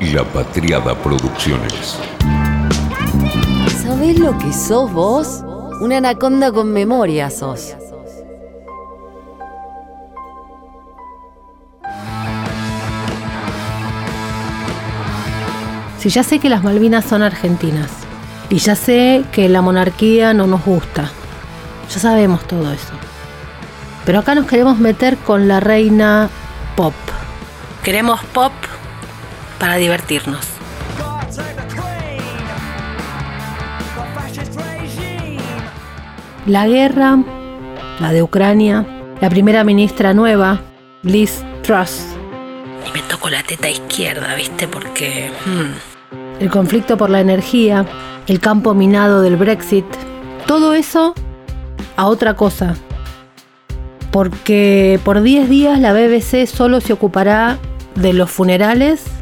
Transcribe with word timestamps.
y 0.00 0.10
La 0.10 0.24
Patriada 0.24 0.94
Producciones. 0.94 1.98
¿Sabés 3.82 4.18
lo 4.18 4.36
que 4.38 4.52
sos 4.52 4.92
vos? 4.92 5.42
Una 5.80 5.98
anaconda 5.98 6.52
con 6.52 6.72
memoria 6.72 7.30
sos. 7.30 7.74
Si 15.98 16.10
ya 16.10 16.22
sé 16.22 16.38
que 16.38 16.48
las 16.48 16.62
Malvinas 16.62 17.04
son 17.04 17.22
argentinas 17.22 17.90
y 18.50 18.58
ya 18.58 18.76
sé 18.76 19.24
que 19.32 19.48
la 19.48 19.62
monarquía 19.62 20.32
no 20.32 20.46
nos 20.46 20.64
gusta, 20.64 21.10
ya 21.92 21.98
sabemos 21.98 22.46
todo 22.46 22.72
eso. 22.72 22.92
Pero 24.04 24.20
acá 24.20 24.34
nos 24.36 24.46
queremos 24.46 24.78
meter 24.78 25.16
con 25.18 25.48
la 25.48 25.58
reina 25.58 26.30
pop. 26.76 26.94
Queremos 27.82 28.20
pop 28.32 28.52
para 29.58 29.76
divertirnos. 29.76 30.46
La 36.46 36.66
guerra, 36.66 37.18
la 38.00 38.12
de 38.12 38.22
Ucrania, 38.22 38.86
la 39.20 39.28
primera 39.28 39.64
ministra 39.64 40.14
nueva, 40.14 40.62
Liz 41.02 41.42
Truss. 41.62 42.06
Y 42.88 42.92
me 42.96 43.02
toco 43.02 43.28
la 43.28 43.42
teta 43.42 43.68
izquierda, 43.68 44.34
¿viste? 44.34 44.66
Porque... 44.66 45.30
hmm. 45.44 46.40
El 46.40 46.50
conflicto 46.50 46.96
por 46.96 47.10
la 47.10 47.20
energía, 47.20 47.84
el 48.28 48.40
campo 48.40 48.72
minado 48.72 49.20
del 49.22 49.36
Brexit, 49.36 49.84
todo 50.46 50.72
eso 50.72 51.12
a 51.96 52.06
otra 52.06 52.34
cosa. 52.34 52.76
Porque 54.12 55.00
por 55.04 55.20
10 55.20 55.50
días 55.50 55.80
la 55.80 55.92
BBC 55.92 56.46
solo 56.46 56.80
se 56.80 56.92
ocupará 56.92 57.58
de 57.96 58.12
los 58.12 58.30
funerales 58.30 59.17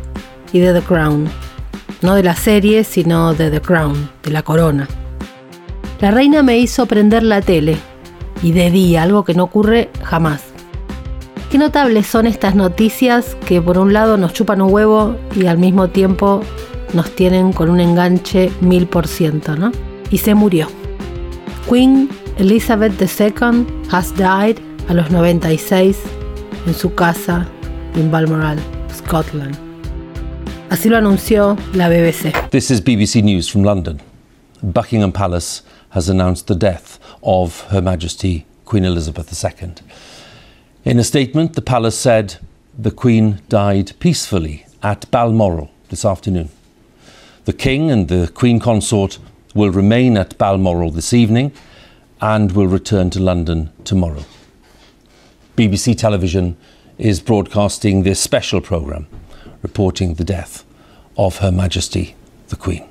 de 0.59 0.73
The 0.73 0.83
Crown. 0.83 1.29
No 2.03 2.15
de 2.15 2.23
la 2.23 2.37
serie, 2.37 2.85
sino 2.85 3.35
de 3.35 3.51
The 3.51 3.61
Crown, 3.61 4.11
de 4.23 4.31
la 4.31 4.43
corona. 4.43 4.89
La 6.01 6.11
reina 6.11 6.43
me 6.43 6.59
hizo 6.59 6.87
prender 6.87 7.23
la 7.23 7.41
tele, 7.41 7.79
y 8.43 8.53
de 8.53 8.71
día, 8.71 9.03
algo 9.03 9.25
que 9.25 9.35
no 9.35 9.45
ocurre 9.45 9.91
jamás. 10.03 10.43
Qué 11.51 11.59
notables 11.59 12.07
son 12.07 12.27
estas 12.27 12.55
noticias 12.55 13.37
que 13.47 13.63
por 13.63 13.79
un 13.79 13.93
lado 13.93 14.17
nos 14.17 14.33
chupan 14.33 14.61
un 14.61 14.73
huevo 14.73 15.17
y 15.35 15.47
al 15.47 15.59
mismo 15.59 15.89
tiempo 15.89 16.43
nos 16.93 17.11
tienen 17.13 17.53
con 17.53 17.71
un 17.71 17.81
enganche 17.81 18.51
mil 18.61 18.87
por 18.87 19.07
ciento, 19.07 19.57
¿no? 19.57 19.73
Y 20.11 20.19
se 20.19 20.35
murió. 20.35 20.69
Queen 21.69 22.09
Elizabeth 22.39 23.01
II 23.01 23.67
has 23.91 24.15
died 24.17 24.59
a 24.89 24.95
los 24.95 25.11
96 25.11 25.99
en 26.67 26.75
su 26.75 26.95
casa 26.95 27.47
en 27.95 28.11
Balmoral, 28.11 28.59
Scotland. 28.95 29.66
Así 30.69 30.89
lo 30.91 30.97
anunció 30.97 31.57
la 31.75 31.89
BBC. 31.89 32.51
This 32.51 32.73
is 32.73 32.81
BBC 32.81 33.23
News 33.23 33.49
from 33.49 33.63
London. 33.63 34.01
Buckingham 34.65 35.13
Palace 35.13 35.63
has 35.91 36.09
announced 36.09 36.49
the 36.49 36.57
death 36.57 36.99
of 37.23 37.61
Her 37.71 37.81
Majesty 37.81 38.47
Queen 38.65 38.85
Elizabeth 38.85 39.33
II. 39.33 39.75
In 40.85 40.99
a 40.99 41.05
statement, 41.05 41.55
the 41.55 41.63
palace 41.63 41.97
said 41.97 42.39
the 42.77 42.91
Queen 42.91 43.41
died 43.49 43.93
peacefully 44.01 44.67
at 44.83 45.09
Balmoral 45.13 45.71
this 45.89 46.05
afternoon. 46.05 46.49
The 47.45 47.53
King 47.53 47.93
and 47.93 48.09
the 48.09 48.29
Queen 48.35 48.59
Consort 48.59 49.19
will 49.55 49.71
remain 49.71 50.17
at 50.17 50.37
Balmoral 50.37 50.91
this 50.91 51.13
evening 51.13 51.53
and 52.21 52.51
will 52.53 52.67
return 52.67 53.11
to 53.11 53.21
London 53.21 53.71
tomorrow. 53.85 54.25
BBC 55.57 55.97
Television 55.97 56.57
is 56.99 57.21
broadcasting 57.21 58.03
this 58.03 58.19
special 58.19 58.61
programme 58.61 59.07
reporting 59.67 60.15
the 60.15 60.25
death 60.25 60.63
of 61.17 61.43
Her 61.43 61.51
Majesty 61.51 62.15
the 62.49 62.57
Queen. 62.57 62.85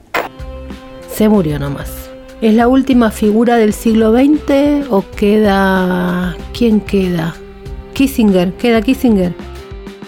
Se 1.09 1.29
murió 1.29 1.57
nomás. 1.57 2.09
¿Es 2.41 2.53
la 2.53 2.67
última 2.67 3.11
figura 3.11 3.55
del 3.55 3.71
siglo 3.71 4.11
XX 4.11 4.89
o 4.89 5.05
queda... 5.15 6.35
¿Quién 6.53 6.81
queda? 6.81 7.33
Kissinger, 7.93 8.51
queda 8.57 8.81
Kissinger. 8.81 9.33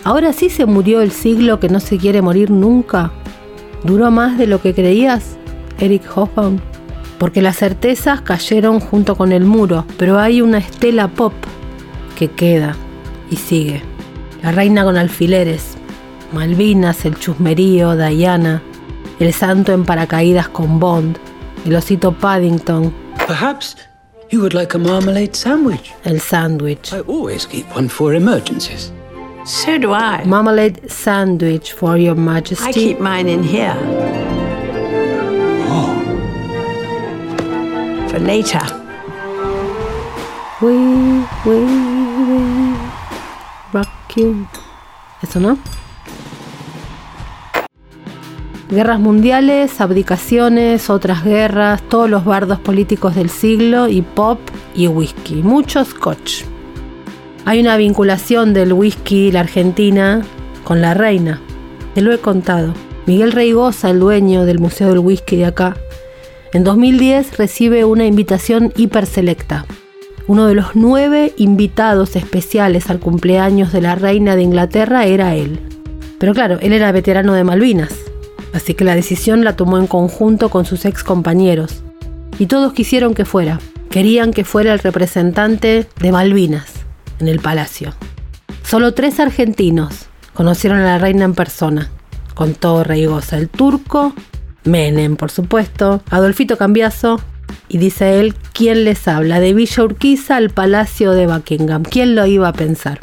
Ahora 0.04 0.34
sí 0.34 0.50
se 0.50 0.66
murió 0.66 1.02
el 1.02 1.12
siglo 1.12 1.62
que 1.62 1.70
no 1.70 1.80
se 1.80 1.98
quiere 1.98 2.22
morir 2.22 2.52
nunca. 2.52 3.12
¿Duró 3.84 4.12
más 4.12 4.38
de 4.38 4.48
lo 4.48 4.62
que 4.62 4.74
creías, 4.74 5.38
Eric 5.80 6.06
Hobsbawm? 6.06 6.60
Porque 7.18 7.42
las 7.42 7.58
certezas 7.58 8.22
cayeron 8.22 8.82
junto 8.82 9.16
con 9.16 9.32
el 9.32 9.46
muro, 9.46 9.86
pero 9.98 10.20
hay 10.20 10.42
una 10.42 10.58
estela 10.58 11.08
pop 11.08 11.34
que 12.20 12.30
queda 12.30 12.76
y 13.32 13.38
sigue. 13.38 13.82
La 14.44 14.52
reina 14.52 14.84
con 14.84 14.98
alfileres, 14.98 15.77
Malvinas, 16.34 17.06
el 17.06 17.16
chusmerío, 17.18 17.96
Diana, 17.96 18.62
el 19.20 19.34
santo 19.34 19.72
en 19.74 19.86
paracaídas 19.86 20.50
con 20.50 20.80
Bond, 20.80 21.18
el 21.66 21.76
osito 21.76 22.12
Paddington, 22.12 22.94
Perhaps 23.28 23.76
you 24.30 24.40
would 24.40 24.54
like 24.54 24.74
a 24.76 24.78
marmalade 24.80 25.36
sandwich. 25.36 25.94
el 26.06 26.20
sándwich. 26.22 26.94
I 26.94 27.00
always 27.02 27.46
keep 27.46 27.66
one 27.76 27.90
for 27.90 28.14
emergencies. 28.14 28.92
So 29.46 29.78
do 29.78 29.94
I. 29.94 30.24
Marmalade 30.26 30.90
sandwich 30.90 31.72
for 31.74 31.98
your 31.98 32.16
I 32.16 32.20
majesty. 32.20 32.74
keep 32.74 33.00
mine 33.00 33.28
in 33.30 33.44
here. 33.44 33.76
For 38.10 38.20
later. 38.20 38.62
We, 40.62 40.74
we, 41.46 41.58
we 42.28 42.76
rock 43.74 43.90
you. 44.16 44.48
Eso, 45.22 45.40
¿no? 45.40 45.58
Guerras 48.70 49.00
mundiales, 49.00 49.80
abdicaciones, 49.80 50.90
otras 50.90 51.24
guerras, 51.24 51.82
todos 51.88 52.10
los 52.10 52.26
bardos 52.26 52.60
políticos 52.60 53.16
del 53.16 53.30
siglo 53.30 53.88
y 53.88 54.02
pop 54.02 54.40
y 54.76 54.88
whisky. 54.88 55.36
Mucho 55.36 55.86
scotch. 55.86 56.44
Hay 57.46 57.62
una 57.62 57.78
vinculación 57.78 58.54
del 58.54 58.74
whisky 58.74 59.32
la 59.32 59.40
Argentina 59.40 60.22
con 60.66 60.82
la 60.82 60.94
reina. 60.94 61.40
Te 61.96 62.02
lo 62.02 62.12
he 62.12 62.18
contado. 62.18 62.74
Miguel 63.06 63.32
Reigosa, 63.32 63.90
el 63.90 64.02
dueño 64.02 64.44
del 64.44 64.60
Museo 64.60 64.90
del 64.90 65.00
Whisky 65.00 65.38
de 65.38 65.46
acá, 65.46 65.78
en 66.52 66.66
2010 66.66 67.38
recibe 67.38 67.86
una 67.86 68.06
invitación 68.06 68.74
hiperselecta. 68.76 69.66
Uno 70.28 70.46
de 70.46 70.56
los 70.56 70.76
nueve 70.76 71.34
invitados 71.38 72.18
especiales 72.18 72.90
al 72.90 73.00
cumpleaños 73.00 73.72
de 73.72 73.80
la 73.80 73.96
reina 73.96 74.36
de 74.36 74.42
Inglaterra 74.42 75.06
era 75.06 75.36
él. 75.36 75.62
Pero 76.20 76.34
claro, 76.34 76.58
él 76.62 76.74
era 76.74 76.92
veterano 76.92 77.34
de 77.34 77.46
Malvinas, 77.46 78.07
así 78.58 78.74
que 78.74 78.84
la 78.84 78.96
decisión 78.96 79.44
la 79.44 79.56
tomó 79.56 79.78
en 79.78 79.88
conjunto 79.88 80.50
con 80.50 80.66
sus 80.66 80.84
ex 80.86 81.04
compañeros. 81.04 81.84
Y 82.40 82.48
todos 82.48 82.74
quisieron 82.74 83.14
que 83.14 83.24
fuera. 83.24 83.60
Querían 83.90 84.34
que 84.34 84.44
fuera 84.44 84.74
el 84.74 84.80
representante 84.80 85.88
de 86.00 86.12
Malvinas 86.12 86.74
en 87.20 87.30
el 87.30 87.40
palacio. 87.40 87.94
Solo 88.64 88.94
tres 88.94 89.20
argentinos 89.20 90.08
conocieron 90.34 90.80
a 90.80 90.86
la 90.86 90.98
reina 90.98 91.24
en 91.24 91.34
persona. 91.34 91.90
Contó 92.34 92.84
Reigosa, 92.84 93.38
el 93.38 93.48
turco, 93.48 94.14
Menem, 94.66 95.16
por 95.16 95.32
supuesto, 95.32 96.04
Adolfito 96.10 96.58
Cambiaso 96.58 97.22
y 97.70 97.78
dice 97.78 98.20
él, 98.20 98.36
¿quién 98.54 98.84
les 98.84 99.08
habla? 99.08 99.40
De 99.40 99.54
Villa 99.54 99.84
Urquiza 99.84 100.36
al 100.36 100.50
Palacio 100.50 101.14
de 101.14 101.28
Buckingham. 101.28 101.84
¿Quién 101.84 102.16
lo 102.16 102.26
iba 102.26 102.48
a 102.50 102.54
pensar? 102.54 103.00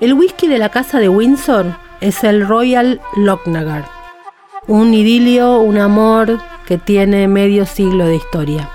El 0.00 0.14
whisky 0.14 0.46
de 0.48 0.58
la 0.58 0.70
casa 0.70 0.98
de 0.98 1.08
Windsor 1.08 1.85
es 2.00 2.24
el 2.24 2.46
Royal 2.46 3.00
Lochnagar. 3.16 3.84
Un 4.66 4.94
idilio, 4.94 5.60
un 5.60 5.78
amor 5.78 6.38
que 6.66 6.78
tiene 6.78 7.28
medio 7.28 7.66
siglo 7.66 8.06
de 8.06 8.16
historia. 8.16 8.68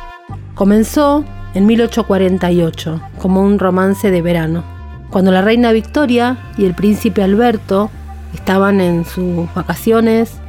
Comenzó 0.55 1.25
en 1.53 1.65
1848 1.65 3.01
como 3.19 3.41
un 3.41 3.59
romance 3.59 4.09
de 4.11 4.21
verano, 4.21 4.63
cuando 5.09 5.31
la 5.31 5.41
reina 5.41 5.71
Victoria 5.71 6.37
y 6.57 6.65
el 6.65 6.73
príncipe 6.73 7.21
Alberto 7.23 7.89
estaban 8.33 8.79
en 8.79 9.05
sus 9.05 9.53
vacaciones 9.53 10.41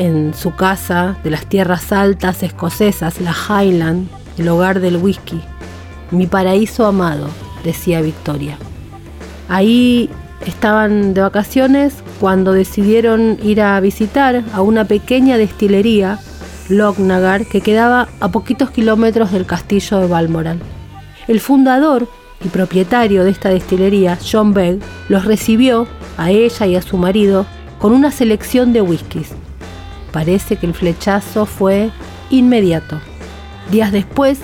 en 0.00 0.32
su 0.32 0.54
casa 0.54 1.18
de 1.22 1.28
las 1.28 1.44
tierras 1.44 1.92
altas 1.92 2.42
escocesas, 2.42 3.20
la 3.20 3.34
Highland, 3.34 4.08
el 4.38 4.48
hogar 4.48 4.80
del 4.80 4.96
whisky. 4.96 5.42
Mi 6.10 6.26
paraíso 6.26 6.86
amado, 6.86 7.28
decía 7.64 8.00
Victoria. 8.00 8.56
Ahí 9.50 10.08
estaban 10.46 11.12
de 11.12 11.20
vacaciones 11.20 11.96
cuando 12.20 12.52
decidieron 12.52 13.38
ir 13.42 13.62
a 13.62 13.80
visitar 13.80 14.44
a 14.52 14.60
una 14.60 14.84
pequeña 14.84 15.38
destilería, 15.38 16.18
Lochnagar, 16.68 17.46
que 17.46 17.62
quedaba 17.62 18.08
a 18.20 18.28
poquitos 18.28 18.70
kilómetros 18.70 19.32
del 19.32 19.46
castillo 19.46 19.98
de 19.98 20.06
Balmoral. 20.06 20.60
El 21.26 21.40
fundador 21.40 22.06
y 22.44 22.48
propietario 22.48 23.24
de 23.24 23.30
esta 23.30 23.48
destilería, 23.48 24.18
John 24.20 24.52
Begg, 24.52 24.80
los 25.08 25.24
recibió, 25.24 25.88
a 26.18 26.30
ella 26.30 26.66
y 26.66 26.76
a 26.76 26.82
su 26.82 26.98
marido, 26.98 27.46
con 27.78 27.92
una 27.92 28.10
selección 28.10 28.74
de 28.74 28.82
whiskies. 28.82 29.30
Parece 30.12 30.56
que 30.56 30.66
el 30.66 30.74
flechazo 30.74 31.46
fue 31.46 31.90
inmediato. 32.28 33.00
Días 33.70 33.92
después, 33.92 34.38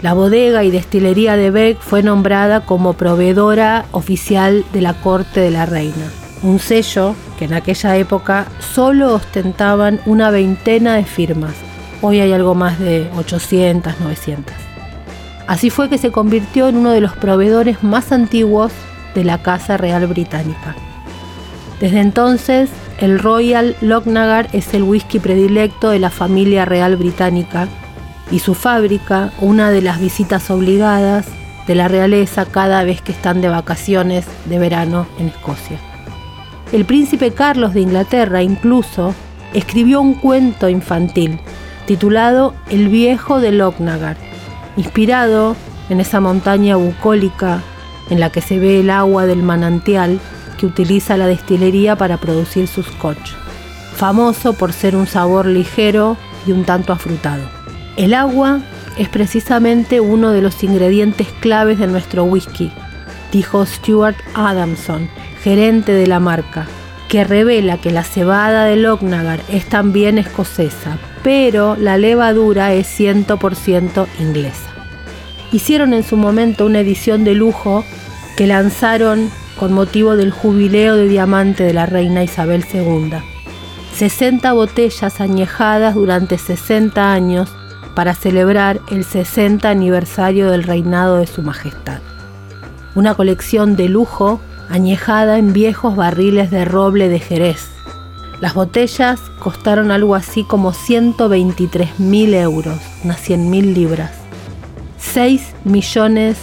la 0.00 0.12
bodega 0.12 0.62
y 0.62 0.70
destilería 0.70 1.36
de 1.36 1.50
Beck 1.50 1.80
fue 1.80 2.04
nombrada 2.04 2.60
como 2.60 2.92
proveedora 2.92 3.86
oficial 3.90 4.64
de 4.72 4.80
la 4.80 4.94
corte 4.94 5.40
de 5.40 5.50
la 5.50 5.66
reina. 5.66 6.06
Un 6.46 6.60
sello 6.60 7.14
que 7.38 7.46
en 7.46 7.54
aquella 7.54 7.96
época 7.96 8.46
solo 8.60 9.14
ostentaban 9.14 10.00
una 10.06 10.30
veintena 10.30 10.94
de 10.94 11.04
firmas. 11.04 11.54
Hoy 12.02 12.20
hay 12.20 12.32
algo 12.32 12.54
más 12.54 12.78
de 12.78 13.10
800, 13.16 14.00
900. 14.00 14.54
Así 15.48 15.70
fue 15.70 15.88
que 15.88 15.98
se 15.98 16.12
convirtió 16.12 16.68
en 16.68 16.76
uno 16.76 16.90
de 16.90 17.00
los 17.00 17.16
proveedores 17.16 17.82
más 17.82 18.12
antiguos 18.12 18.72
de 19.14 19.24
la 19.24 19.42
Casa 19.42 19.76
Real 19.76 20.06
Británica. 20.06 20.76
Desde 21.80 22.00
entonces, 22.00 22.70
el 22.98 23.18
Royal 23.18 23.76
Lochnagar 23.80 24.48
es 24.52 24.72
el 24.72 24.84
whisky 24.84 25.18
predilecto 25.18 25.90
de 25.90 25.98
la 25.98 26.10
familia 26.10 26.64
real 26.64 26.96
británica 26.96 27.68
y 28.30 28.38
su 28.38 28.54
fábrica 28.54 29.32
una 29.40 29.70
de 29.70 29.82
las 29.82 30.00
visitas 30.00 30.50
obligadas 30.50 31.26
de 31.66 31.74
la 31.74 31.88
realeza 31.88 32.46
cada 32.46 32.84
vez 32.84 33.02
que 33.02 33.12
están 33.12 33.40
de 33.40 33.48
vacaciones 33.48 34.26
de 34.46 34.58
verano 34.58 35.06
en 35.18 35.28
Escocia. 35.28 35.78
El 36.72 36.84
príncipe 36.84 37.32
Carlos 37.32 37.74
de 37.74 37.80
Inglaterra 37.80 38.42
incluso 38.42 39.14
escribió 39.54 40.00
un 40.00 40.14
cuento 40.14 40.68
infantil 40.68 41.38
titulado 41.86 42.54
El 42.68 42.88
viejo 42.88 43.40
de 43.40 43.52
Lochnagar, 43.52 44.16
inspirado 44.76 45.56
en 45.88 46.00
esa 46.00 46.20
montaña 46.20 46.74
bucólica 46.76 47.62
en 48.10 48.18
la 48.18 48.30
que 48.30 48.40
se 48.40 48.58
ve 48.58 48.80
el 48.80 48.90
agua 48.90 49.26
del 49.26 49.42
manantial 49.42 50.18
que 50.58 50.66
utiliza 50.66 51.16
la 51.16 51.28
destilería 51.28 51.96
para 51.96 52.16
producir 52.16 52.66
sus 52.66 52.86
scotch, 52.86 53.32
famoso 53.94 54.54
por 54.54 54.72
ser 54.72 54.96
un 54.96 55.06
sabor 55.06 55.46
ligero 55.46 56.16
y 56.46 56.52
un 56.52 56.64
tanto 56.64 56.92
afrutado. 56.92 57.44
El 57.96 58.14
agua 58.14 58.60
es 58.98 59.08
precisamente 59.08 60.00
uno 60.00 60.32
de 60.32 60.42
los 60.42 60.62
ingredientes 60.64 61.28
claves 61.40 61.78
de 61.78 61.86
nuestro 61.86 62.24
whisky, 62.24 62.72
dijo 63.32 63.64
Stuart 63.66 64.16
Adamson, 64.34 65.08
gerente 65.42 65.92
de 65.92 66.06
la 66.06 66.20
marca, 66.20 66.66
que 67.08 67.24
revela 67.24 67.78
que 67.78 67.90
la 67.90 68.02
cebada 68.02 68.64
de 68.64 68.76
Lochnagar 68.76 69.40
es 69.48 69.66
también 69.68 70.18
escocesa, 70.18 70.98
pero 71.22 71.76
la 71.76 71.98
levadura 71.98 72.72
es 72.72 72.88
100% 72.98 74.06
inglesa. 74.18 74.70
Hicieron 75.52 75.94
en 75.94 76.02
su 76.02 76.16
momento 76.16 76.66
una 76.66 76.80
edición 76.80 77.24
de 77.24 77.34
lujo 77.34 77.84
que 78.36 78.46
lanzaron 78.46 79.30
con 79.58 79.72
motivo 79.72 80.16
del 80.16 80.30
jubileo 80.30 80.96
de 80.96 81.08
diamante 81.08 81.64
de 81.64 81.72
la 81.72 81.86
reina 81.86 82.22
Isabel 82.22 82.64
II. 82.72 83.12
60 83.94 84.52
botellas 84.52 85.20
añejadas 85.20 85.94
durante 85.94 86.36
60 86.36 87.12
años 87.12 87.48
para 87.94 88.14
celebrar 88.14 88.80
el 88.90 89.04
60 89.04 89.70
aniversario 89.70 90.50
del 90.50 90.64
reinado 90.64 91.16
de 91.16 91.26
Su 91.26 91.42
Majestad. 91.42 92.00
Una 92.96 93.14
colección 93.14 93.76
de 93.76 93.90
lujo 93.90 94.40
añejada 94.70 95.36
en 95.36 95.52
viejos 95.52 95.96
barriles 95.96 96.50
de 96.50 96.64
roble 96.64 97.10
de 97.10 97.20
Jerez. 97.20 97.68
Las 98.40 98.54
botellas 98.54 99.20
costaron 99.38 99.90
algo 99.90 100.14
así 100.14 100.44
como 100.44 100.72
123 100.72 102.00
mil 102.00 102.32
euros, 102.32 102.78
unas 103.04 103.20
100 103.20 103.50
mil 103.50 103.74
libras. 103.74 104.12
6 104.98 105.42
millones 105.64 106.38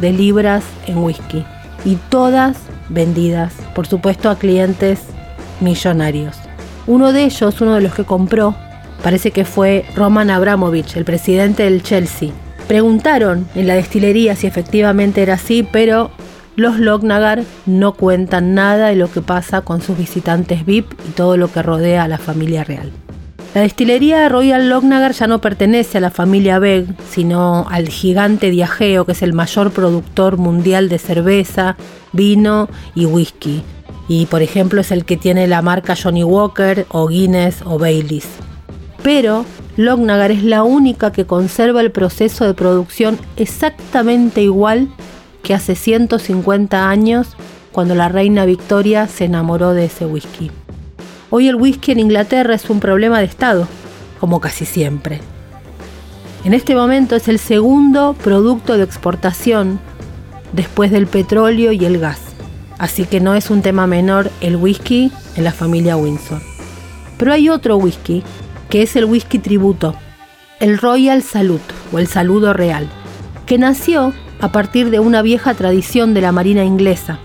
de 0.00 0.14
libras 0.14 0.64
en 0.86 0.96
whisky 0.96 1.44
y 1.84 1.96
todas 2.08 2.56
vendidas, 2.88 3.52
por 3.74 3.86
supuesto, 3.86 4.30
a 4.30 4.38
clientes 4.38 5.00
millonarios. 5.60 6.38
Uno 6.86 7.12
de 7.12 7.24
ellos, 7.24 7.60
uno 7.60 7.74
de 7.74 7.82
los 7.82 7.94
que 7.94 8.04
compró, 8.04 8.54
parece 9.02 9.30
que 9.30 9.44
fue 9.44 9.84
Roman 9.94 10.30
Abramovich, 10.30 10.96
el 10.96 11.04
presidente 11.04 11.64
del 11.64 11.82
Chelsea. 11.82 12.32
Preguntaron 12.68 13.48
en 13.54 13.66
la 13.66 13.74
destilería 13.74 14.36
si 14.36 14.46
efectivamente 14.46 15.22
era 15.22 15.34
así, 15.34 15.66
pero 15.72 16.10
los 16.54 16.78
Lochnagar 16.78 17.44
no 17.64 17.94
cuentan 17.94 18.54
nada 18.54 18.88
de 18.88 18.96
lo 18.96 19.10
que 19.10 19.22
pasa 19.22 19.62
con 19.62 19.80
sus 19.80 19.96
visitantes 19.96 20.66
VIP 20.66 20.92
y 21.08 21.12
todo 21.12 21.38
lo 21.38 21.50
que 21.50 21.62
rodea 21.62 22.04
a 22.04 22.08
la 22.08 22.18
familia 22.18 22.64
real. 22.64 22.92
La 23.54 23.62
destilería 23.62 24.28
Royal 24.28 24.68
Lochnagar 24.68 25.12
ya 25.12 25.26
no 25.26 25.40
pertenece 25.40 25.96
a 25.96 26.02
la 26.02 26.10
familia 26.10 26.58
Beg, 26.58 26.86
sino 27.10 27.66
al 27.70 27.88
gigante 27.88 28.50
Diageo, 28.50 29.06
que 29.06 29.12
es 29.12 29.22
el 29.22 29.32
mayor 29.32 29.70
productor 29.70 30.36
mundial 30.36 30.90
de 30.90 30.98
cerveza, 30.98 31.76
vino 32.12 32.68
y 32.94 33.06
whisky. 33.06 33.62
Y 34.08 34.26
por 34.26 34.42
ejemplo 34.42 34.82
es 34.82 34.90
el 34.90 35.06
que 35.06 35.16
tiene 35.16 35.46
la 35.46 35.62
marca 35.62 35.96
Johnny 35.96 36.22
Walker 36.22 36.84
o 36.90 37.08
Guinness 37.08 37.62
o 37.64 37.78
Baileys. 37.78 38.28
Pero 39.02 39.46
Lochnagar 39.78 40.32
es 40.32 40.42
la 40.42 40.64
única 40.64 41.12
que 41.12 41.24
conserva 41.24 41.80
el 41.82 41.92
proceso 41.92 42.44
de 42.44 42.52
producción 42.52 43.16
exactamente 43.36 44.42
igual 44.42 44.88
que 45.44 45.54
hace 45.54 45.76
150 45.76 46.90
años 46.90 47.36
cuando 47.70 47.94
la 47.94 48.08
reina 48.08 48.44
Victoria 48.44 49.06
se 49.06 49.26
enamoró 49.26 49.74
de 49.74 49.84
ese 49.84 50.04
whisky. 50.04 50.50
Hoy 51.30 51.46
el 51.46 51.54
whisky 51.54 51.92
en 51.92 52.00
Inglaterra 52.00 52.56
es 52.56 52.68
un 52.70 52.80
problema 52.80 53.20
de 53.20 53.26
Estado, 53.26 53.68
como 54.18 54.40
casi 54.40 54.64
siempre. 54.64 55.20
En 56.44 56.54
este 56.54 56.74
momento 56.74 57.14
es 57.14 57.28
el 57.28 57.38
segundo 57.38 58.16
producto 58.24 58.76
de 58.76 58.82
exportación 58.82 59.78
después 60.52 60.90
del 60.90 61.06
petróleo 61.06 61.70
y 61.70 61.84
el 61.84 62.00
gas, 62.00 62.18
así 62.78 63.04
que 63.04 63.20
no 63.20 63.36
es 63.36 63.48
un 63.48 63.62
tema 63.62 63.86
menor 63.86 64.32
el 64.40 64.56
whisky 64.56 65.12
en 65.36 65.44
la 65.44 65.52
familia 65.52 65.96
Windsor. 65.96 66.42
Pero 67.16 67.32
hay 67.32 67.48
otro 67.48 67.76
whisky, 67.76 68.24
que 68.68 68.82
es 68.82 68.96
el 68.96 69.04
whisky 69.04 69.38
tributo, 69.38 69.94
el 70.60 70.78
Royal 70.78 71.22
Salute 71.22 71.74
o 71.92 71.98
el 71.98 72.06
Saludo 72.06 72.52
Real, 72.52 72.88
que 73.46 73.58
nació 73.58 74.12
a 74.40 74.52
partir 74.52 74.90
de 74.90 75.00
una 75.00 75.22
vieja 75.22 75.54
tradición 75.54 76.14
de 76.14 76.20
la 76.20 76.32
Marina 76.32 76.64
inglesa. 76.64 77.18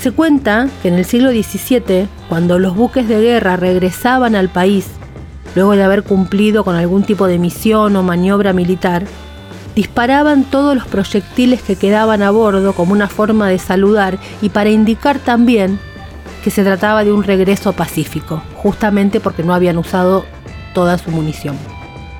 Se 0.00 0.10
cuenta 0.10 0.68
que 0.82 0.88
en 0.88 0.94
el 0.94 1.04
siglo 1.04 1.30
XVII, 1.30 2.08
cuando 2.28 2.58
los 2.58 2.74
buques 2.74 3.08
de 3.08 3.20
guerra 3.20 3.56
regresaban 3.56 4.34
al 4.34 4.48
país, 4.48 4.86
luego 5.54 5.76
de 5.76 5.84
haber 5.84 6.02
cumplido 6.02 6.64
con 6.64 6.76
algún 6.76 7.04
tipo 7.04 7.26
de 7.26 7.38
misión 7.38 7.96
o 7.96 8.02
maniobra 8.02 8.52
militar, 8.52 9.04
disparaban 9.74 10.44
todos 10.44 10.74
los 10.74 10.86
proyectiles 10.86 11.62
que 11.62 11.76
quedaban 11.76 12.22
a 12.22 12.30
bordo 12.30 12.74
como 12.74 12.92
una 12.92 13.08
forma 13.08 13.48
de 13.48 13.58
saludar 13.58 14.18
y 14.42 14.50
para 14.50 14.70
indicar 14.70 15.18
también 15.18 15.78
que 16.42 16.50
se 16.50 16.62
trataba 16.62 17.04
de 17.04 17.12
un 17.12 17.22
regreso 17.22 17.72
pacífico, 17.72 18.42
justamente 18.56 19.20
porque 19.20 19.42
no 19.42 19.54
habían 19.54 19.78
usado 19.78 20.26
toda 20.74 20.98
su 20.98 21.10
munición. 21.10 21.56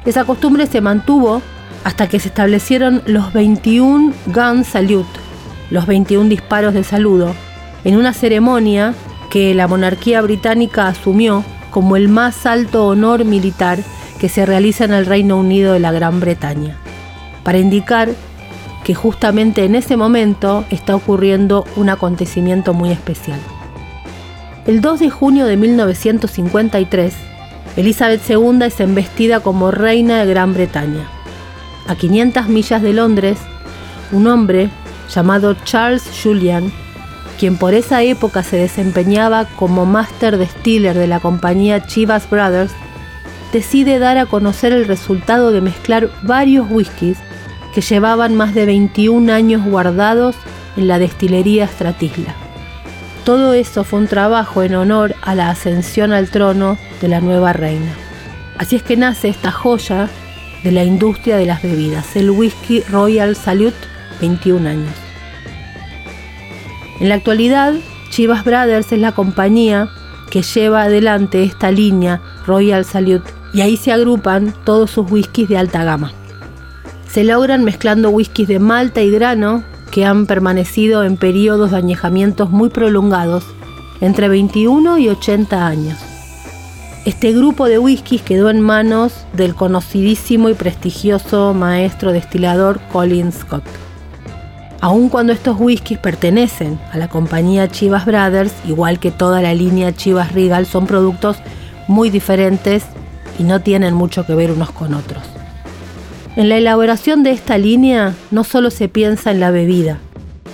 Esa 0.07 0.25
costumbre 0.25 0.67
se 0.67 0.81
mantuvo 0.81 1.43
hasta 1.85 2.09
que 2.09 2.19
se 2.19 2.29
establecieron 2.29 3.03
los 3.05 3.33
21 3.35 4.15
gun 4.27 4.65
salute, 4.65 5.21
los 5.71 5.87
21 5.87 6.31
disparos 6.31 6.73
de 6.73 6.85
saludo, 6.85 7.35
en 7.85 7.97
una 7.97 8.15
ceremonia 8.15 8.95
que 9.31 9.55
la 9.55 9.69
monarquía 9.69 10.23
británica 10.23 10.89
asumió 10.89 11.45
como 11.71 11.97
el 11.97 12.09
más 12.09 12.47
alto 12.47 12.87
honor 12.87 13.25
militar 13.25 13.79
que 14.19 14.29
se 14.29 14.47
realiza 14.47 14.85
en 14.85 14.95
el 14.95 15.07
Reino 15.07 15.37
Unido 15.37 15.73
de 15.73 15.81
la 15.81 15.93
Gran 15.93 16.21
Bretaña, 16.21 16.77
para 17.43 17.59
indicar 17.59 18.11
que 18.85 18.95
justamente 18.95 19.65
en 19.65 19.75
ese 19.75 19.97
momento 19.97 20.65
está 20.71 20.95
ocurriendo 20.95 21.65
un 21.77 21.89
acontecimiento 21.89 22.75
muy 22.75 22.91
especial. 22.91 23.41
El 24.67 24.81
2 24.81 25.01
de 25.01 25.11
junio 25.11 25.47
de 25.47 25.57
1953, 25.57 27.15
Elizabeth 27.77 28.29
II 28.29 28.61
es 28.65 28.81
embestida 28.81 29.41
como 29.41 29.71
reina 29.71 30.25
de 30.25 30.31
Gran 30.31 30.55
Bretaña. 30.55 31.09
A 31.87 31.97
500 31.97 32.49
millas 32.49 32.83
de 32.83 32.93
Londres, 32.93 33.39
un 34.13 34.27
hombre 34.27 34.71
llamado 35.09 35.55
Charles 35.65 36.05
Julian 36.23 36.73
quien 37.39 37.57
por 37.57 37.75
esa 37.75 38.03
época 38.03 38.43
se 38.43 38.57
desempeñaba 38.57 39.47
como 39.57 39.87
Master 39.87 40.39
Distiller 40.39 40.97
de 40.97 41.07
la 41.07 41.21
compañía 41.21 41.87
Chivas 41.87 42.29
Brothers, 42.31 42.73
decide 43.53 43.99
dar 43.99 44.19
a 44.19 44.27
conocer 44.27 44.73
el 44.73 44.87
resultado 44.87 45.53
de 45.53 45.61
mezclar 45.61 46.11
varios 46.23 46.67
whiskies 46.71 47.19
que 47.75 47.81
llevaban 47.81 48.35
más 48.35 48.55
de 48.55 48.67
21 48.67 49.33
años 49.33 49.65
guardados 49.65 50.37
en 50.77 50.89
la 50.89 50.99
destilería 50.99 51.67
Stratisla. 51.67 52.44
Todo 53.25 53.55
eso 53.55 53.85
fue 53.85 54.01
un 54.01 54.07
trabajo 54.07 54.63
en 54.63 54.75
honor 54.75 55.15
a 55.23 55.35
la 55.35 55.49
ascensión 55.49 56.13
al 56.13 56.29
trono 56.29 56.77
de 57.01 57.09
la 57.09 57.23
nueva 57.23 57.55
reina. 57.55 57.91
Así 58.59 58.77
es 58.77 58.83
que 58.83 58.99
nace 58.99 59.29
esta 59.29 59.51
joya 59.51 60.11
de 60.63 60.71
la 60.73 60.85
industria 60.85 61.39
de 61.39 61.47
las 61.47 61.63
bebidas, 61.63 62.17
el 62.17 62.31
whisky 62.31 62.83
Royal 62.83 63.35
Salute 63.35 63.77
21 64.21 64.69
años. 64.69 64.95
En 67.01 67.09
la 67.09 67.15
actualidad, 67.15 67.73
Chivas 68.11 68.45
Brothers 68.45 68.93
es 68.93 68.99
la 68.99 69.13
compañía 69.13 69.89
que 70.31 70.43
lleva 70.43 70.83
adelante 70.83 71.45
esta 71.45 71.71
línea 71.71 72.21
Royal 72.47 72.85
Salute 72.85 73.31
y 73.55 73.63
ahí 73.63 73.79
se 73.79 73.91
agrupan 73.91 74.55
todos 74.65 74.91
sus 74.91 75.11
whiskies 75.11 75.49
de 75.49 75.57
alta 75.57 75.83
gama. 75.83 76.13
Se 77.09 77.25
logran 77.25 77.65
mezclando 77.65 78.11
whiskies 78.11 78.49
de 78.49 78.59
malta 78.59 79.01
y 79.01 79.11
grano 79.11 79.65
que 79.95 80.05
han 80.05 80.27
permanecido 80.27 81.05
en 81.05 81.17
periodos 81.17 81.71
de 81.71 81.77
añejamientos 81.77 82.51
muy 82.51 82.69
prolongados, 82.69 83.45
entre 84.01 84.29
21 84.29 84.99
y 84.99 85.09
80 85.09 85.69
años. 85.69 85.97
Este 87.05 87.33
grupo 87.33 87.69
de 87.69 87.79
whiskies 87.79 88.23
quedó 88.23 88.51
en 88.51 88.61
manos 88.61 89.13
del 89.35 89.55
conocidísimo 89.55 90.49
y 90.49 90.55
prestigioso 90.55 91.55
maestro 91.55 92.11
destilador 92.11 92.81
Colin 92.91 93.31
Scott. 93.31 93.63
Aun 94.81 95.09
cuando 95.09 95.33
estos 95.33 95.61
whiskies 95.61 96.01
pertenecen 96.01 96.81
a 96.91 96.99
la 96.99 97.07
compañía 97.07 97.69
Chivas 97.69 98.05
Brothers, 98.05 98.53
igual 98.67 98.99
que 98.99 99.13
toda 99.13 99.43
la 99.43 99.55
línea 99.55 99.95
Chivas 99.95 100.33
Regal, 100.33 100.67
son 100.67 100.89
productos 100.89 101.37
muy 101.87 102.11
diferentes 102.11 102.83
y 103.39 103.45
no 103.45 103.61
tienen 103.61 103.95
mucho 103.95 104.27
que 104.27 104.35
ver 104.35 104.51
unos 104.51 104.73
con 104.73 104.93
otros. 104.93 105.34
En 106.37 106.49
la 106.49 106.57
elaboración 106.57 107.23
de 107.23 107.31
esta 107.31 107.59
línea 107.59 108.13
no 108.33 108.43
solo 108.43 108.73
se 108.73 108.89
piensa 108.89 109.31
en 109.31 109.39
la 109.39 109.53
bebida, 109.53 109.99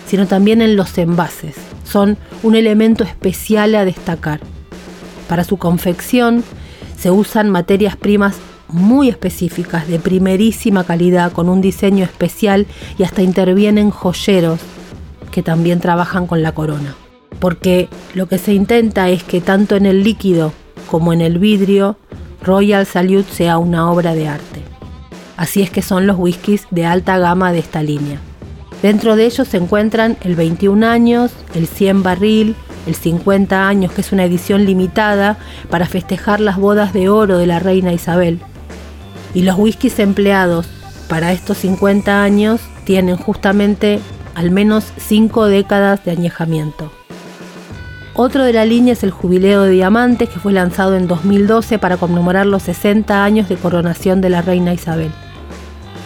sino 0.07 0.27
también 0.27 0.61
en 0.61 0.77
los 0.77 0.99
envases. 0.99 1.57
Son 1.85 2.19
un 2.43 2.55
elemento 2.55 3.03
especial 3.03 3.75
a 3.75 3.87
destacar. 3.87 4.41
Para 5.27 5.43
su 5.43 5.57
confección 5.57 6.45
se 6.99 7.11
usan 7.11 7.49
materias 7.49 7.97
primas 7.97 8.37
muy 8.69 9.09
específicas, 9.09 9.89
de 9.89 9.99
primerísima 9.99 10.85
calidad, 10.85 11.33
con 11.33 11.49
un 11.49 11.63
diseño 11.63 12.05
especial 12.05 12.67
y 12.99 13.05
hasta 13.05 13.23
intervienen 13.23 13.91
joyeros 13.91 14.61
que 15.31 15.43
también 15.43 15.81
trabajan 15.81 16.27
con 16.27 16.43
la 16.43 16.53
corona. 16.53 16.95
Porque 17.39 17.89
lo 18.15 18.27
que 18.27 18.37
se 18.37 18.53
intenta 18.53 19.09
es 19.09 19.25
que 19.25 19.41
tanto 19.41 19.77
en 19.77 19.87
el 19.87 20.05
líquido 20.05 20.53
como 20.91 21.15
en 21.15 21.23
el 21.23 21.39
vidrio, 21.39 21.97
Royal 22.43 22.85
Salute 22.85 23.33
sea 23.33 23.57
una 23.57 23.91
obra 23.91 24.15
de 24.15 24.29
arte. 24.29 24.50
Así 25.41 25.63
es 25.63 25.71
que 25.71 25.81
son 25.81 26.07
los 26.07 26.19
whiskies 26.19 26.67
de 26.71 26.85
alta 26.85 27.17
gama 27.17 27.51
de 27.51 27.61
esta 27.61 27.83
línea. 27.83 28.21
Dentro 28.83 29.17
de 29.17 29.25
ellos 29.25 29.49
se 29.49 29.57
encuentran 29.57 30.19
el 30.21 30.37
21 30.37 30.87
años, 30.87 31.33
el 31.55 31.67
100 31.67 32.03
barril, 32.03 32.55
el 32.87 32.95
50 32.95 33.67
años, 33.67 33.91
que 33.91 34.03
es 34.03 34.13
una 34.13 34.27
edición 34.27 34.67
limitada 34.67 35.39
para 35.71 35.87
festejar 35.87 36.41
las 36.41 36.59
bodas 36.59 36.93
de 36.93 37.09
oro 37.09 37.39
de 37.39 37.47
la 37.47 37.59
reina 37.59 37.95
Isabel, 37.95 38.39
y 39.33 39.41
los 39.41 39.57
whiskies 39.57 39.99
empleados 39.99 40.67
para 41.09 41.33
estos 41.33 41.57
50 41.57 42.23
años 42.23 42.61
tienen 42.85 43.17
justamente 43.17 43.99
al 44.35 44.51
menos 44.51 44.93
5 44.99 45.47
décadas 45.47 46.05
de 46.05 46.11
añejamiento. 46.11 46.93
Otro 48.13 48.45
de 48.45 48.53
la 48.53 48.67
línea 48.67 48.93
es 48.93 49.05
el 49.05 49.11
Jubileo 49.11 49.63
de 49.63 49.71
Diamantes 49.71 50.29
que 50.29 50.39
fue 50.39 50.53
lanzado 50.53 50.97
en 50.97 51.07
2012 51.07 51.79
para 51.79 51.97
conmemorar 51.97 52.45
los 52.45 52.65
60 52.65 53.25
años 53.25 53.49
de 53.49 53.57
coronación 53.57 54.21
de 54.21 54.29
la 54.29 54.43
reina 54.43 54.75
Isabel. 54.75 55.11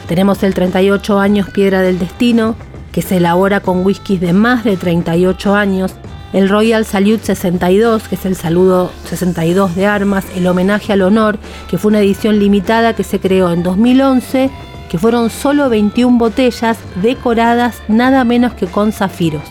Tenemos 0.06 0.42
el 0.42 0.54
38 0.54 1.18
años 1.18 1.49
Piedra 1.50 1.80
del 1.82 1.99
Destino, 1.99 2.56
que 2.92 3.02
se 3.02 3.16
elabora 3.16 3.61
con 3.61 3.84
whiskies 3.84 4.20
de 4.20 4.32
más 4.32 4.64
de 4.64 4.76
38 4.76 5.54
años 5.54 5.94
el 6.34 6.49
Royal 6.49 6.84
Salute 6.84 7.25
62, 7.25 8.08
que 8.08 8.16
es 8.16 8.26
el 8.26 8.34
saludo 8.34 8.90
62 9.08 9.76
de 9.76 9.87
armas, 9.87 10.25
el 10.34 10.49
homenaje 10.49 10.92
al 10.92 11.02
honor, 11.02 11.38
que 11.70 11.78
fue 11.78 11.90
una 11.90 12.00
edición 12.00 12.40
limitada 12.40 12.96
que 12.96 13.04
se 13.04 13.20
creó 13.20 13.52
en 13.52 13.62
2011, 13.62 14.50
que 14.90 14.99
fueron 14.99 15.30
solo 15.30 15.70
21 15.70 16.18
botellas 16.18 16.76
decoradas 16.96 17.80
nada 17.87 18.25
menos 18.25 18.52
que 18.54 18.66
con 18.66 18.90
zafiros. 18.90 19.44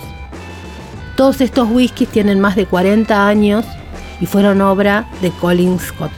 Todos 1.15 1.39
estos 1.39 1.69
whiskies 1.71 2.09
tienen 2.09 2.41
más 2.41 2.57
de 2.57 2.65
40 2.65 3.27
años 3.27 3.63
y 4.19 4.25
fueron 4.25 4.59
obra 4.59 5.07
de 5.21 5.31
Colin 5.31 5.79
Scott. 5.79 6.11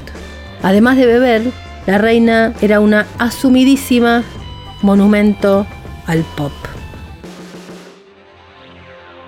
Además 0.64 0.98
de 0.98 1.06
beber, 1.06 1.44
la 1.86 1.98
reina 1.98 2.54
era 2.62 2.80
una 2.80 3.06
asumidísima 3.20 4.24
monumento 4.82 5.66
al 6.08 6.24
pop. 6.36 6.52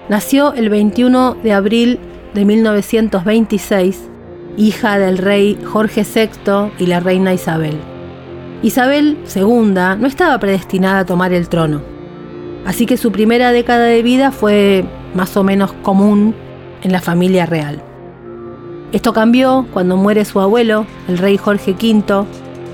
Nació 0.10 0.54
el 0.54 0.70
21 0.70 1.36
de 1.44 1.54
abril 1.54 2.00
de 2.34 2.46
1926, 2.46 4.10
hija 4.58 4.98
del 4.98 5.18
rey 5.18 5.60
Jorge 5.66 6.04
VI 6.04 6.72
y 6.80 6.88
la 6.88 7.00
reina 7.00 7.34
Isabel. 7.34 7.78
Isabel 8.64 9.18
II 9.36 9.74
no 10.00 10.08
estaba 10.08 10.40
predestinada 10.40 11.00
a 11.00 11.06
tomar 11.06 11.34
el 11.34 11.50
trono, 11.50 11.82
así 12.66 12.86
que 12.86 12.98
su 12.98 13.12
primera 13.12 13.52
década 13.52 13.86
de 13.86 14.02
vida 14.02 14.32
fue 14.32 14.86
más 15.14 15.38
o 15.38 15.44
menos 15.44 15.74
común 15.74 16.34
en 16.82 16.92
la 16.92 17.02
familia 17.02 17.46
real. 17.46 17.84
Esto 18.94 19.14
cambió 19.14 19.68
cuando 19.74 19.98
muere 19.98 20.24
su 20.26 20.40
abuelo, 20.40 20.86
el 21.08 21.18
rey 21.18 21.38
Jorge 21.38 21.72
V, 21.72 22.26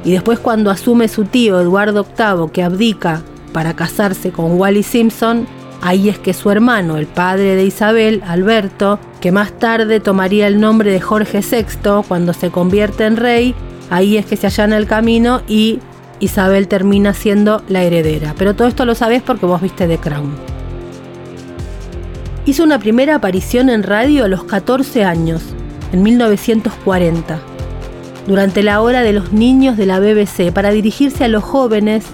y 0.03 0.11
después 0.11 0.39
cuando 0.39 0.69
asume 0.69 1.07
su 1.07 1.25
tío 1.25 1.59
Eduardo 1.59 2.05
VIII, 2.05 2.51
que 2.51 2.63
abdica 2.63 3.21
para 3.51 3.75
casarse 3.75 4.31
con 4.31 4.59
Wally 4.59 4.83
Simpson, 4.83 5.47
Ahí 5.85 6.07
es 6.07 6.17
que 6.17 6.33
su 6.33 6.49
hermano, 6.49 6.95
el 6.95 7.07
padre 7.07 7.57
de 7.57 7.65
Isabel, 7.65 8.23
Alberto, 8.25 8.99
que 9.19 9.33
más 9.33 9.51
tarde 9.59 9.99
tomaría 9.99 10.47
el 10.47 10.61
nombre 10.61 10.93
de 10.93 11.01
Jorge 11.01 11.41
VI 11.41 12.03
cuando 12.07 12.31
se 12.31 12.51
convierte 12.51 13.03
en 13.03 13.17
rey, 13.17 13.53
ahí 13.89 14.15
es 14.15 14.25
que 14.25 14.37
se 14.37 14.47
allana 14.47 14.77
el 14.77 14.87
camino 14.87 15.41
y 15.45 15.79
Isabel 16.21 16.69
termina 16.69 17.13
siendo 17.13 17.61
la 17.67 17.83
heredera. 17.83 18.33
Pero 18.37 18.55
todo 18.55 18.69
esto 18.69 18.85
lo 18.85 18.95
sabés 18.95 19.23
porque 19.23 19.45
vos 19.45 19.61
viste 19.61 19.85
The 19.85 19.97
Crown. 19.97 20.33
Hizo 22.45 22.63
una 22.63 22.79
primera 22.79 23.15
aparición 23.15 23.69
en 23.69 23.83
radio 23.83 24.23
a 24.23 24.29
los 24.29 24.45
14 24.45 25.03
años, 25.03 25.41
en 25.91 26.01
1940, 26.01 27.41
durante 28.27 28.63
la 28.63 28.81
hora 28.81 29.01
de 29.01 29.13
los 29.13 29.33
niños 29.33 29.77
de 29.77 29.85
la 29.85 29.99
BBC, 29.99 30.51
para 30.53 30.71
dirigirse 30.71 31.23
a 31.23 31.27
los 31.27 31.43
jóvenes 31.43 32.05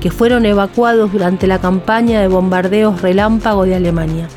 que 0.00 0.10
fueron 0.10 0.46
evacuados 0.46 1.12
durante 1.12 1.46
la 1.46 1.60
campaña 1.60 2.20
de 2.20 2.28
bombardeos 2.28 3.02
relámpago 3.02 3.64
de 3.64 3.74
Alemania. 3.74 4.28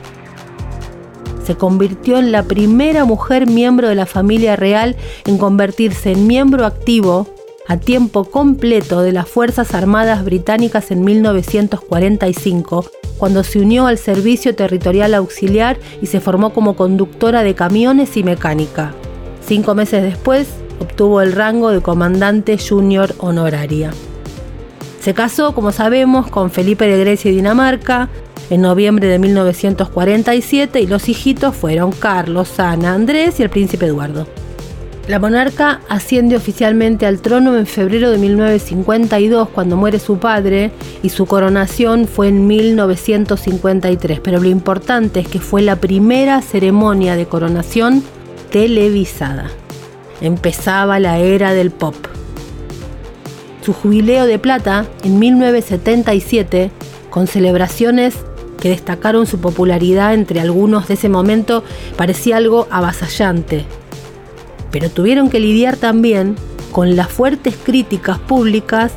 Se 1.45 1.55
convirtió 1.55 2.17
en 2.17 2.31
la 2.31 2.43
primera 2.43 3.05
mujer 3.05 3.47
miembro 3.47 3.89
de 3.89 3.95
la 3.95 4.05
familia 4.05 4.55
real 4.55 4.95
en 5.25 5.37
convertirse 5.37 6.11
en 6.11 6.27
miembro 6.27 6.65
activo 6.65 7.27
a 7.67 7.77
tiempo 7.77 8.25
completo 8.25 9.01
de 9.01 9.13
las 9.13 9.27
Fuerzas 9.27 9.73
Armadas 9.73 10.25
Británicas 10.25 10.91
en 10.91 11.03
1945, 11.03 12.85
cuando 13.17 13.43
se 13.43 13.59
unió 13.59 13.87
al 13.87 13.97
Servicio 13.97 14.53
Territorial 14.53 15.13
Auxiliar 15.13 15.77
y 16.01 16.07
se 16.07 16.19
formó 16.19 16.53
como 16.53 16.75
conductora 16.75 17.43
de 17.43 17.55
camiones 17.55 18.17
y 18.17 18.23
mecánica. 18.23 18.93
Cinco 19.45 19.75
meses 19.75 20.03
después, 20.03 20.47
obtuvo 20.79 21.21
el 21.21 21.33
rango 21.33 21.69
de 21.69 21.81
comandante 21.81 22.57
junior 22.57 23.13
honoraria. 23.19 23.91
Se 24.99 25.13
casó, 25.13 25.53
como 25.53 25.71
sabemos, 25.71 26.29
con 26.29 26.49
Felipe 26.49 26.87
de 26.87 26.97
Grecia 26.97 27.31
y 27.31 27.35
Dinamarca 27.35 28.09
en 28.49 28.61
noviembre 28.61 29.07
de 29.07 29.19
1947 29.19 30.81
y 30.81 30.87
los 30.87 31.09
hijitos 31.09 31.55
fueron 31.55 31.91
Carlos, 31.91 32.59
Ana, 32.59 32.93
Andrés 32.93 33.39
y 33.39 33.43
el 33.43 33.49
príncipe 33.49 33.87
Eduardo. 33.87 34.27
La 35.07 35.19
monarca 35.19 35.81
asciende 35.89 36.37
oficialmente 36.37 37.05
al 37.05 37.19
trono 37.19 37.57
en 37.57 37.65
febrero 37.65 38.09
de 38.09 38.17
1952 38.17 39.49
cuando 39.49 39.75
muere 39.75 39.99
su 39.99 40.17
padre 40.17 40.71
y 41.01 41.09
su 41.09 41.25
coronación 41.25 42.07
fue 42.07 42.29
en 42.29 42.47
1953, 42.47 44.21
pero 44.21 44.39
lo 44.39 44.47
importante 44.47 45.19
es 45.19 45.27
que 45.27 45.39
fue 45.39 45.61
la 45.61 45.75
primera 45.75 46.41
ceremonia 46.41 47.17
de 47.17 47.25
coronación 47.25 48.01
televisada. 48.49 49.51
Empezaba 50.23 50.99
la 50.99 51.19
era 51.19 51.53
del 51.53 51.69
pop 51.69 51.95
su 53.63 53.73
jubileo 53.73 54.25
de 54.25 54.39
plata 54.39 54.85
en 55.03 55.19
1977, 55.19 56.69
con 57.09 57.27
celebraciones 57.27 58.15
que 58.59 58.69
destacaron 58.69 59.25
su 59.25 59.39
popularidad 59.39 60.13
entre 60.13 60.41
algunos 60.41 60.87
de 60.87 60.95
ese 60.95 61.09
momento, 61.09 61.63
parecía 61.95 62.37
algo 62.37 62.67
avasallante. 62.69 63.65
Pero 64.71 64.89
tuvieron 64.89 65.29
que 65.29 65.39
lidiar 65.39 65.77
también 65.77 66.35
con 66.71 66.95
las 66.95 67.07
fuertes 67.07 67.55
críticas 67.63 68.19
públicas, 68.19 68.93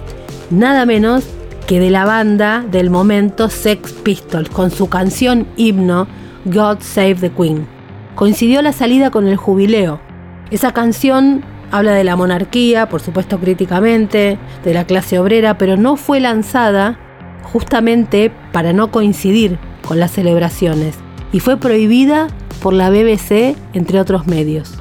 nada 0.51 0.87
menos 0.87 1.25
que 1.67 1.81
de 1.81 1.91
la 1.91 2.05
banda 2.05 2.65
del 2.71 2.91
momento 2.91 3.49
Sex 3.51 3.93
Pistols, 3.93 4.49
con 4.51 4.71
su 4.71 4.89
canción 4.89 5.47
himno 5.57 6.07
God 6.45 6.79
Save 6.81 7.17
the 7.17 7.31
Queen. 7.31 7.67
Coincidió 8.15 8.63
la 8.63 8.73
salida 8.73 9.11
con 9.11 9.27
el 9.27 9.37
jubileo. 9.37 10.06
Esa 10.51 10.73
canción 10.73 11.43
Habla 11.73 11.93
de 11.93 12.05
la 12.05 12.17
monarquía, 12.17 12.89
por 12.89 13.01
supuesto 13.01 13.41
críticamente, 13.41 14.39
de 14.65 14.75
la 14.75 14.85
clase 14.85 15.19
obrera, 15.19 15.59
pero 15.59 15.77
no 15.77 15.97
fue 15.97 16.21
lanzada 16.21 16.99
justamente 17.43 18.31
para 18.53 18.73
no 18.73 18.91
coincidir 18.91 19.59
con 19.87 19.99
las 19.99 20.13
celebraciones 20.13 20.97
y 21.33 21.41
fue 21.41 21.57
prohibida 21.57 22.29
por 22.63 22.73
la 22.73 22.91
BBC, 22.91 23.57
entre 23.73 24.01
otros 24.01 24.27
medios. 24.27 24.75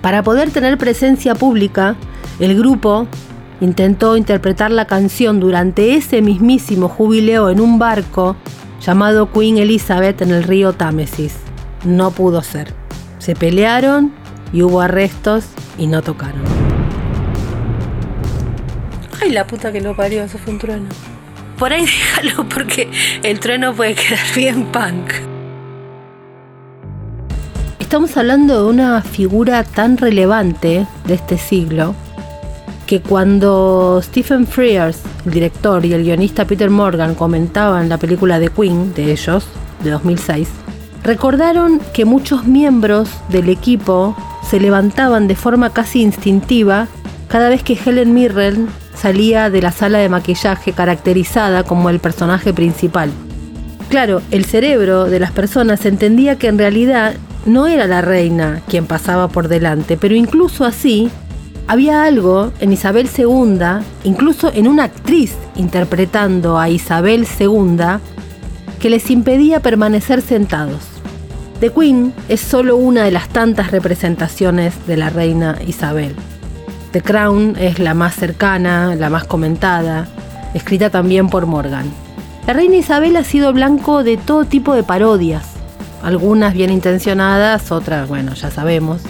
Para 0.00 0.22
poder 0.22 0.50
tener 0.50 0.78
presencia 0.78 1.34
pública, 1.34 1.96
el 2.38 2.56
grupo 2.56 3.08
intentó 3.60 4.16
interpretar 4.16 4.70
la 4.70 4.86
canción 4.86 5.40
durante 5.40 5.96
ese 5.96 6.22
mismísimo 6.22 6.88
jubileo 6.88 7.50
en 7.50 7.60
un 7.60 7.78
barco 7.78 8.36
llamado 8.80 9.32
Queen 9.32 9.58
Elizabeth 9.58 10.22
en 10.22 10.30
el 10.30 10.44
río 10.44 10.72
Támesis. 10.72 11.34
No 11.84 12.12
pudo 12.12 12.42
ser. 12.42 12.72
Se 13.18 13.34
pelearon 13.34 14.12
y 14.52 14.62
hubo 14.62 14.80
arrestos 14.80 15.44
y 15.78 15.86
no 15.86 16.02
tocaron. 16.02 16.42
Ay, 19.22 19.30
la 19.30 19.46
puta 19.46 19.72
que 19.72 19.80
lo 19.80 19.96
parió, 19.96 20.24
eso 20.24 20.38
fue 20.38 20.52
un 20.52 20.58
trueno. 20.58 20.88
Por 21.58 21.72
ahí 21.72 21.86
déjalo 21.86 22.48
porque 22.48 22.90
el 23.22 23.40
trueno 23.40 23.74
puede 23.74 23.94
quedar 23.94 24.20
bien 24.34 24.66
punk. 24.66 25.12
Estamos 27.78 28.16
hablando 28.16 28.64
de 28.64 28.70
una 28.70 29.00
figura 29.00 29.62
tan 29.62 29.96
relevante 29.96 30.86
de 31.04 31.14
este 31.14 31.38
siglo 31.38 31.94
que 32.86 33.00
cuando 33.00 34.00
Stephen 34.02 34.46
Frears, 34.46 35.00
el 35.24 35.32
director, 35.32 35.84
y 35.84 35.92
el 35.92 36.04
guionista 36.04 36.44
Peter 36.44 36.70
Morgan 36.70 37.14
comentaban 37.14 37.88
la 37.88 37.98
película 37.98 38.38
de 38.38 38.48
Queen, 38.48 38.94
de 38.94 39.12
ellos, 39.12 39.46
de 39.82 39.90
2006, 39.90 40.48
recordaron 41.06 41.80
que 41.94 42.04
muchos 42.04 42.46
miembros 42.46 43.08
del 43.28 43.48
equipo 43.48 44.16
se 44.48 44.60
levantaban 44.60 45.28
de 45.28 45.36
forma 45.36 45.70
casi 45.70 46.02
instintiva 46.02 46.88
cada 47.28 47.48
vez 47.48 47.62
que 47.62 47.78
Helen 47.82 48.12
Mirren 48.12 48.68
salía 48.94 49.48
de 49.48 49.62
la 49.62 49.70
sala 49.70 49.98
de 49.98 50.08
maquillaje 50.08 50.72
caracterizada 50.72 51.62
como 51.62 51.90
el 51.90 52.00
personaje 52.00 52.52
principal. 52.52 53.10
Claro, 53.88 54.20
el 54.32 54.44
cerebro 54.44 55.04
de 55.04 55.20
las 55.20 55.30
personas 55.30 55.86
entendía 55.86 56.36
que 56.36 56.48
en 56.48 56.58
realidad 56.58 57.14
no 57.44 57.68
era 57.68 57.86
la 57.86 58.02
reina 58.02 58.62
quien 58.68 58.86
pasaba 58.86 59.28
por 59.28 59.46
delante, 59.46 59.96
pero 59.96 60.16
incluso 60.16 60.64
así 60.64 61.08
había 61.68 62.02
algo 62.02 62.52
en 62.58 62.72
Isabel 62.72 63.08
II, 63.16 63.84
incluso 64.02 64.52
en 64.52 64.66
una 64.66 64.84
actriz 64.84 65.36
interpretando 65.54 66.58
a 66.58 66.68
Isabel 66.68 67.26
II, 67.38 67.76
que 68.80 68.90
les 68.90 69.08
impedía 69.10 69.60
permanecer 69.60 70.20
sentados. 70.20 70.95
The 71.60 71.70
Queen 71.70 72.12
es 72.28 72.42
solo 72.42 72.76
una 72.76 73.04
de 73.04 73.10
las 73.10 73.30
tantas 73.30 73.70
representaciones 73.70 74.74
de 74.86 74.98
la 74.98 75.08
reina 75.08 75.56
Isabel. 75.66 76.14
The 76.92 77.00
Crown 77.00 77.56
es 77.58 77.78
la 77.78 77.94
más 77.94 78.14
cercana, 78.14 78.94
la 78.94 79.08
más 79.08 79.24
comentada, 79.24 80.06
escrita 80.52 80.90
también 80.90 81.30
por 81.30 81.46
Morgan. 81.46 81.90
La 82.46 82.52
reina 82.52 82.76
Isabel 82.76 83.16
ha 83.16 83.24
sido 83.24 83.54
blanco 83.54 84.04
de 84.04 84.18
todo 84.18 84.44
tipo 84.44 84.74
de 84.74 84.82
parodias, 84.82 85.54
algunas 86.02 86.52
bien 86.52 86.70
intencionadas, 86.70 87.72
otras, 87.72 88.06
bueno, 88.06 88.34
ya 88.34 88.50
sabemos, 88.50 89.00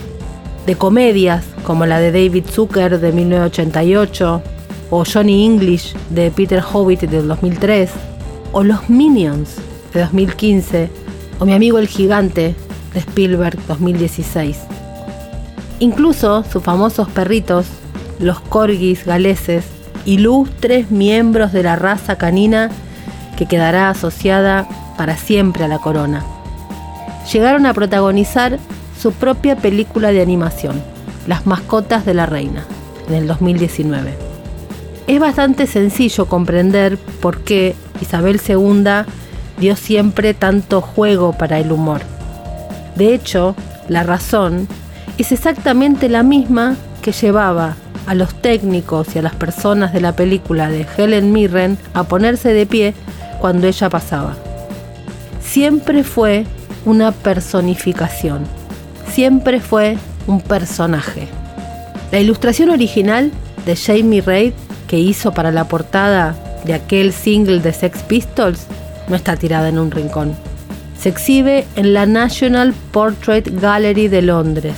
de 0.67 0.77
comedias 0.77 1.45
como 1.65 1.85
la 1.85 1.99
de 1.99 2.13
David 2.13 2.45
Zucker 2.49 3.01
de 3.01 3.11
1988 3.11 4.43
o 4.91 5.05
Johnny 5.05 5.45
English 5.45 5.95
de 6.11 6.31
Peter 6.31 6.63
Howitt 6.73 7.01
del 7.01 7.27
2003 7.27 7.91
o 8.53 8.63
Los 8.63 8.89
Minions 8.89 9.57
de 9.93 10.03
2015 10.03 11.06
o 11.39 11.45
Mi 11.45 11.53
amigo 11.53 11.79
el 11.79 11.89
gigante 11.89 12.55
de 12.95 13.01
Spielberg 13.01 13.59
2016. 13.67 14.59
Incluso 15.79 16.45
sus 16.45 16.63
famosos 16.63 17.09
perritos, 17.09 17.67
los 18.19 18.41
corgis 18.41 19.05
galeses, 19.05 19.65
ilustres 20.07 20.91
miembros 20.91 21.53
de 21.53 21.63
la 21.63 21.77
raza 21.77 22.17
canina 22.17 22.71
que 23.37 23.47
quedará 23.47 23.91
asociada 23.91 24.67
para 24.97 25.17
siempre 25.17 25.65
a 25.65 25.69
la 25.69 25.79
corona. 25.79 26.25
Llegaron 27.31 27.67
a 27.67 27.75
protagonizar 27.75 28.59
su 28.99 29.13
propia 29.13 29.57
película 29.57 30.13
de 30.13 30.23
animación, 30.23 30.83
Las 31.27 31.45
mascotas 31.45 32.07
de 32.07 32.15
la 32.15 32.25
reina, 32.25 32.65
en 33.09 33.15
el 33.15 33.27
2019. 33.27 34.15
Es 35.09 35.21
bastante 35.21 35.67
sencillo 35.67 36.27
comprender 36.27 36.99
por 36.99 37.41
qué 37.41 37.75
Isabel 38.01 38.41
II 38.49 39.05
dio 39.59 39.77
siempre 39.77 40.35
tanto 40.35 40.81
juego 40.81 41.33
para 41.33 41.59
el 41.59 41.73
humor. 41.73 42.01
De 42.95 43.15
hecho, 43.15 43.55
la 43.89 44.03
razón 44.03 44.69
es 45.19 45.33
exactamente 45.33 46.09
la 46.09 46.23
misma 46.23 46.77
que 47.03 47.13
llevaba 47.13 47.77
a 48.07 48.15
los 48.15 48.35
técnicos 48.41 49.15
y 49.15 49.19
a 49.19 49.23
las 49.23 49.35
personas 49.35 49.93
de 49.93 50.01
la 50.01 50.15
película 50.15 50.69
de 50.69 50.87
Helen 50.97 51.33
Mirren 51.33 51.79
a 51.95 52.05
ponerse 52.05 52.53
de 52.53 52.67
pie 52.67 52.95
cuando 53.41 53.67
ella 53.67 53.91
pasaba. 53.91 54.35
Siempre 55.41 56.05
fue 56.05 56.45
una 56.85 57.13
personificación 57.13 58.47
siempre 59.17 59.61
fue 59.61 59.97
un 60.27 60.43
personaje. 60.43 61.27
La 62.13 62.21
ilustración 62.21 62.69
original 62.69 63.33
de 63.65 63.75
Jamie 63.75 64.21
Reid 64.21 64.53
que 64.89 64.99
hizo 64.99 65.33
para 65.33 65.51
la 65.51 65.69
portada 65.69 66.37
de 66.67 66.75
aquel 66.75 67.15
single 67.15 67.61
de 67.61 67.73
Sex 67.73 68.03
Pistols 68.03 68.67
no 69.09 69.17
está 69.17 69.37
tirada 69.37 69.69
en 69.69 69.79
un 69.79 69.91
rincón. 69.91 70.35
Se 70.99 71.09
exhibe 71.09 71.67
en 71.77 71.95
la 71.95 72.07
National 72.07 72.75
Portrait 72.91 73.49
Gallery 73.61 74.09
de 74.09 74.23
Londres. 74.23 74.77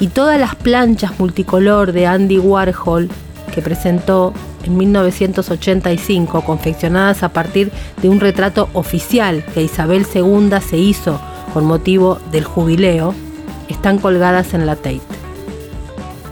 Y 0.00 0.08
todas 0.08 0.38
las 0.38 0.54
planchas 0.54 1.18
multicolor 1.18 1.92
de 1.92 2.06
Andy 2.06 2.38
Warhol 2.38 3.08
que 3.54 3.62
presentó 3.62 4.34
en 4.64 4.76
1985, 4.76 6.42
confeccionadas 6.42 7.22
a 7.22 7.30
partir 7.30 7.70
de 8.02 8.08
un 8.08 8.20
retrato 8.20 8.68
oficial 8.74 9.44
que 9.54 9.62
Isabel 9.62 10.06
II 10.12 10.50
se 10.60 10.76
hizo 10.76 11.20
con 11.54 11.64
motivo 11.64 12.18
del 12.30 12.44
jubileo, 12.44 13.14
están 13.68 13.98
colgadas 13.98 14.52
en 14.52 14.66
la 14.66 14.76
Tate. 14.76 15.00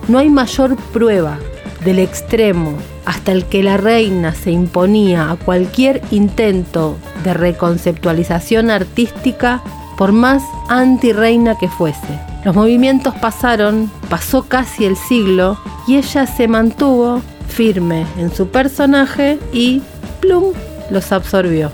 No 0.08 0.18
hay 0.18 0.28
mayor 0.28 0.76
prueba 0.92 1.38
del 1.84 1.98
extremo 1.98 2.76
hasta 3.04 3.32
el 3.32 3.44
que 3.46 3.62
la 3.62 3.76
reina 3.76 4.34
se 4.34 4.50
imponía 4.50 5.30
a 5.30 5.36
cualquier 5.36 6.02
intento 6.10 6.96
de 7.22 7.34
reconceptualización 7.34 8.70
artística 8.70 9.62
por 9.96 10.12
más 10.12 10.42
anti-reina 10.68 11.56
que 11.58 11.68
fuese. 11.68 12.20
Los 12.44 12.54
movimientos 12.54 13.14
pasaron, 13.14 13.90
pasó 14.08 14.42
casi 14.42 14.84
el 14.84 14.96
siglo 14.96 15.58
y 15.86 15.96
ella 15.96 16.26
se 16.26 16.48
mantuvo 16.48 17.22
firme 17.48 18.06
en 18.18 18.34
su 18.34 18.48
personaje 18.48 19.38
y 19.52 19.82
plum 20.20 20.52
los 20.90 21.12
absorbió. 21.12 21.70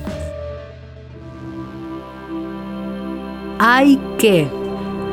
Hay 3.59 4.01
que 4.19 4.49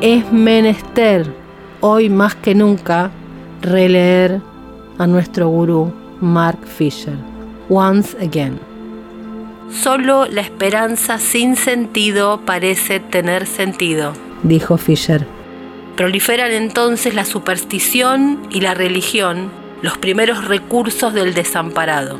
es 0.00 0.32
menester, 0.32 1.26
hoy 1.80 2.08
más 2.08 2.34
que 2.34 2.54
nunca, 2.54 3.10
releer 3.60 4.40
a 4.98 5.06
nuestro 5.06 5.48
gurú 5.48 5.92
Mark 6.20 6.66
Fisher. 6.66 7.16
Once 7.68 8.16
again. 8.20 8.58
Solo 9.70 10.26
la 10.26 10.40
esperanza 10.40 11.18
sin 11.18 11.56
sentido 11.56 12.40
parece 12.44 13.00
tener 13.00 13.46
sentido, 13.46 14.14
dijo 14.42 14.78
Fisher. 14.78 15.26
Proliferan 15.96 16.52
entonces 16.52 17.14
la 17.14 17.24
superstición 17.24 18.40
y 18.50 18.60
la 18.60 18.74
religión, 18.74 19.50
los 19.82 19.98
primeros 19.98 20.46
recursos 20.46 21.12
del 21.12 21.34
desamparado. 21.34 22.18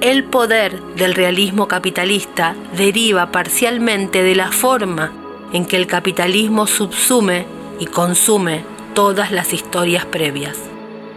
El 0.00 0.24
poder 0.24 0.82
del 0.96 1.14
realismo 1.14 1.68
capitalista 1.68 2.54
deriva 2.76 3.30
parcialmente 3.30 4.22
de 4.22 4.34
la 4.34 4.50
forma 4.50 5.12
en 5.52 5.64
que 5.64 5.76
el 5.76 5.86
capitalismo 5.86 6.66
subsume 6.66 7.46
y 7.78 7.86
consume 7.86 8.64
todas 8.94 9.30
las 9.30 9.52
historias 9.52 10.04
previas. 10.04 10.58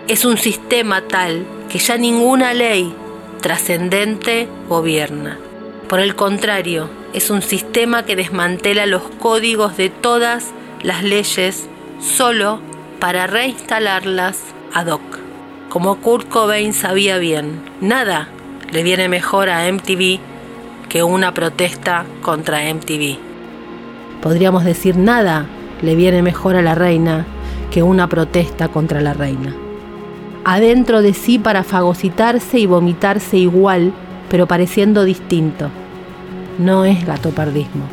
Es 0.08 0.24
un 0.24 0.38
sistema 0.38 1.02
tal 1.02 1.46
que 1.76 1.80
ya 1.80 1.98
ninguna 1.98 2.54
ley 2.54 2.96
trascendente 3.42 4.48
gobierna. 4.70 5.38
Por 5.90 6.00
el 6.00 6.16
contrario, 6.16 6.88
es 7.12 7.30
un 7.30 7.42
sistema 7.42 8.06
que 8.06 8.16
desmantela 8.16 8.86
los 8.86 9.02
códigos 9.20 9.76
de 9.76 9.90
todas 9.90 10.52
las 10.84 11.04
leyes 11.04 11.68
solo 12.00 12.62
para 13.02 13.28
reinstalarlas 13.28 14.40
ad 14.74 14.88
hoc. 14.88 15.02
Como 15.68 16.00
Kurt 16.00 16.30
Cobain 16.30 16.72
sabía 16.72 17.18
bien, 17.18 17.60
nada 17.82 18.30
le 18.72 18.82
viene 18.82 19.10
mejor 19.10 19.50
a 19.50 19.70
MTV 19.70 20.20
que 20.88 21.04
una 21.04 21.34
protesta 21.34 22.06
contra 22.22 22.74
MTV 22.74 23.18
podríamos 24.22 24.64
decir 24.64 24.98
nada 24.98 25.46
le 25.84 25.94
viene 25.94 26.24
mejor 26.24 26.56
a 26.56 26.62
la 26.62 26.74
reina 26.74 27.28
que 27.70 27.84
una 27.84 28.08
protesta 28.08 28.70
contra 28.70 29.00
la 29.00 29.14
reina. 29.14 29.65
Adentro 30.48 31.02
de 31.02 31.16
sí 31.16 31.40
para 31.40 31.64
fagocitarse 31.64 32.60
y 32.60 32.68
vomitarse 32.68 33.36
igual, 33.36 33.94
pero 34.30 34.46
pareciendo 34.46 35.04
distinto. 35.04 35.72
No 36.60 36.86
es 36.86 37.04
gatopardismo, 37.04 37.86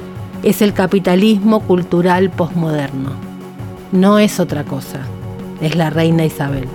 es 0.43 0.61
el 0.61 0.75
capitalismo 0.75 1.61
cultural 1.61 2.29
posmoderno. 2.29 3.13
No 3.91 4.19
es 4.19 4.39
otra 4.39 4.65
cosa, 4.65 5.01
es 5.63 5.77
la 5.77 5.89
reina 5.89 6.27
Isabel. 6.27 6.69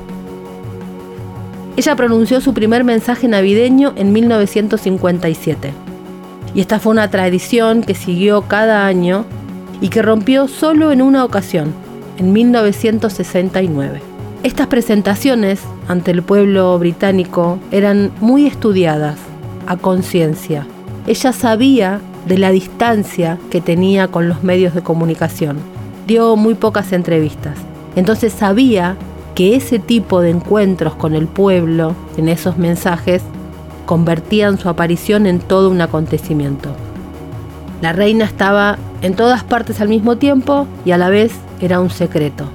Ella 1.76 1.96
pronunció 1.96 2.42
su 2.42 2.56
primer 2.56 2.84
mensaje 2.84 3.28
navideño 3.28 3.94
en 3.98 4.14
1957. 4.14 5.74
Y 6.56 6.62
esta 6.62 6.80
fue 6.80 6.92
una 6.92 7.12
tradición 7.12 7.84
que 7.84 7.94
siguió 7.94 8.42
cada 8.42 8.88
año 8.88 9.26
y 9.80 9.90
que 9.90 10.02
rompió 10.02 10.48
solo 10.48 10.92
en 10.92 11.04
una 11.04 11.24
ocasión, 11.24 11.72
en 12.18 12.34
1969. 12.34 14.17
Estas 14.44 14.68
presentaciones 14.68 15.62
ante 15.88 16.12
el 16.12 16.22
pueblo 16.22 16.78
británico 16.78 17.58
eran 17.72 18.12
muy 18.22 18.46
estudiadas, 18.46 19.18
a 19.66 19.78
conciencia. 19.78 20.68
Ella 21.08 21.34
sabía 21.34 22.00
de 22.28 22.38
la 22.38 22.52
distancia 22.52 23.40
que 23.50 23.62
tenía 23.62 24.10
con 24.10 24.30
los 24.30 24.44
medios 24.44 24.76
de 24.76 24.84
comunicación. 24.84 25.58
Dio 26.06 26.36
muy 26.36 26.54
pocas 26.54 26.94
entrevistas. 26.94 27.58
Entonces 27.96 28.32
sabía 28.32 28.96
que 29.34 29.56
ese 29.56 29.80
tipo 29.80 30.22
de 30.22 30.30
encuentros 30.30 30.96
con 30.96 31.16
el 31.16 31.28
pueblo, 31.28 31.96
en 32.16 32.30
esos 32.30 32.58
mensajes, 32.58 33.24
convertían 33.86 34.60
su 34.60 34.70
aparición 34.70 35.26
en 35.26 35.40
todo 35.40 35.70
un 35.70 35.82
acontecimiento. 35.82 36.70
La 37.82 37.92
reina 37.92 38.26
estaba 38.26 38.78
en 39.02 39.16
todas 39.16 39.44
partes 39.44 39.82
al 39.82 39.90
mismo 39.90 40.18
tiempo 40.18 40.68
y 40.86 40.92
a 40.92 40.98
la 40.98 41.10
vez 41.10 41.34
era 41.60 41.80
un 41.80 41.90
secreto. 41.90 42.46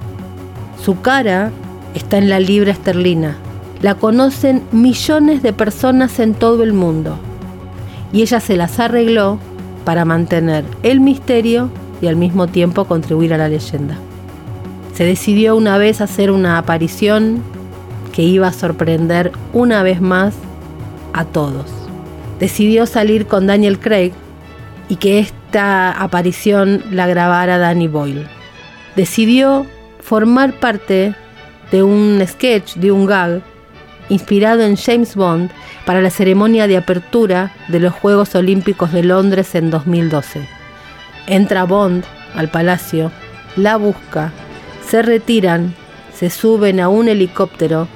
Su 0.82 1.00
cara 1.00 1.50
está 1.94 2.18
en 2.18 2.28
la 2.28 2.40
libra 2.40 2.72
esterlina, 2.72 3.36
la 3.80 3.94
conocen 3.96 4.62
millones 4.72 5.42
de 5.42 5.52
personas 5.52 6.18
en 6.20 6.34
todo 6.34 6.62
el 6.62 6.72
mundo. 6.72 7.18
Y 8.12 8.22
ella 8.22 8.40
se 8.40 8.56
las 8.56 8.78
arregló 8.78 9.38
para 9.84 10.04
mantener 10.04 10.64
el 10.82 11.00
misterio 11.00 11.70
y 12.00 12.06
al 12.06 12.16
mismo 12.16 12.46
tiempo 12.46 12.84
contribuir 12.84 13.34
a 13.34 13.38
la 13.38 13.48
leyenda. 13.48 13.96
Se 14.94 15.04
decidió 15.04 15.56
una 15.56 15.78
vez 15.78 16.00
hacer 16.00 16.30
una 16.30 16.58
aparición 16.58 17.42
que 18.12 18.22
iba 18.22 18.48
a 18.48 18.52
sorprender 18.52 19.32
una 19.52 19.82
vez 19.82 20.00
más 20.00 20.34
a 21.12 21.24
todos. 21.24 21.66
Decidió 22.38 22.86
salir 22.86 23.26
con 23.26 23.46
Daniel 23.46 23.78
Craig 23.78 24.12
y 24.88 24.96
que 24.96 25.18
esta 25.18 25.90
aparición 25.92 26.82
la 26.90 27.06
grabara 27.06 27.58
Danny 27.58 27.88
Boyle. 27.88 28.26
Decidió 28.96 29.66
formar 30.00 30.58
parte 30.60 31.14
de 31.72 31.82
un 31.82 32.22
sketch, 32.26 32.76
de 32.76 32.92
un 32.92 33.06
gag, 33.06 33.42
inspirado 34.08 34.62
en 34.62 34.76
James 34.76 35.16
Bond 35.16 35.50
para 35.86 36.00
la 36.00 36.10
ceremonia 36.10 36.68
de 36.68 36.76
apertura 36.76 37.54
de 37.68 37.80
los 37.80 37.94
Juegos 37.94 38.34
Olímpicos 38.34 38.92
de 38.92 39.02
Londres 39.02 39.54
en 39.54 39.70
2012. 39.70 40.46
Entra 41.26 41.64
Bond 41.64 42.04
al 42.34 42.48
palacio, 42.50 43.10
la 43.56 43.76
busca, 43.76 44.32
se 44.86 45.02
retiran, 45.02 45.74
se 46.14 46.30
suben 46.30 46.78
a 46.78 46.88
un 46.88 47.08
helicóptero, 47.08 47.88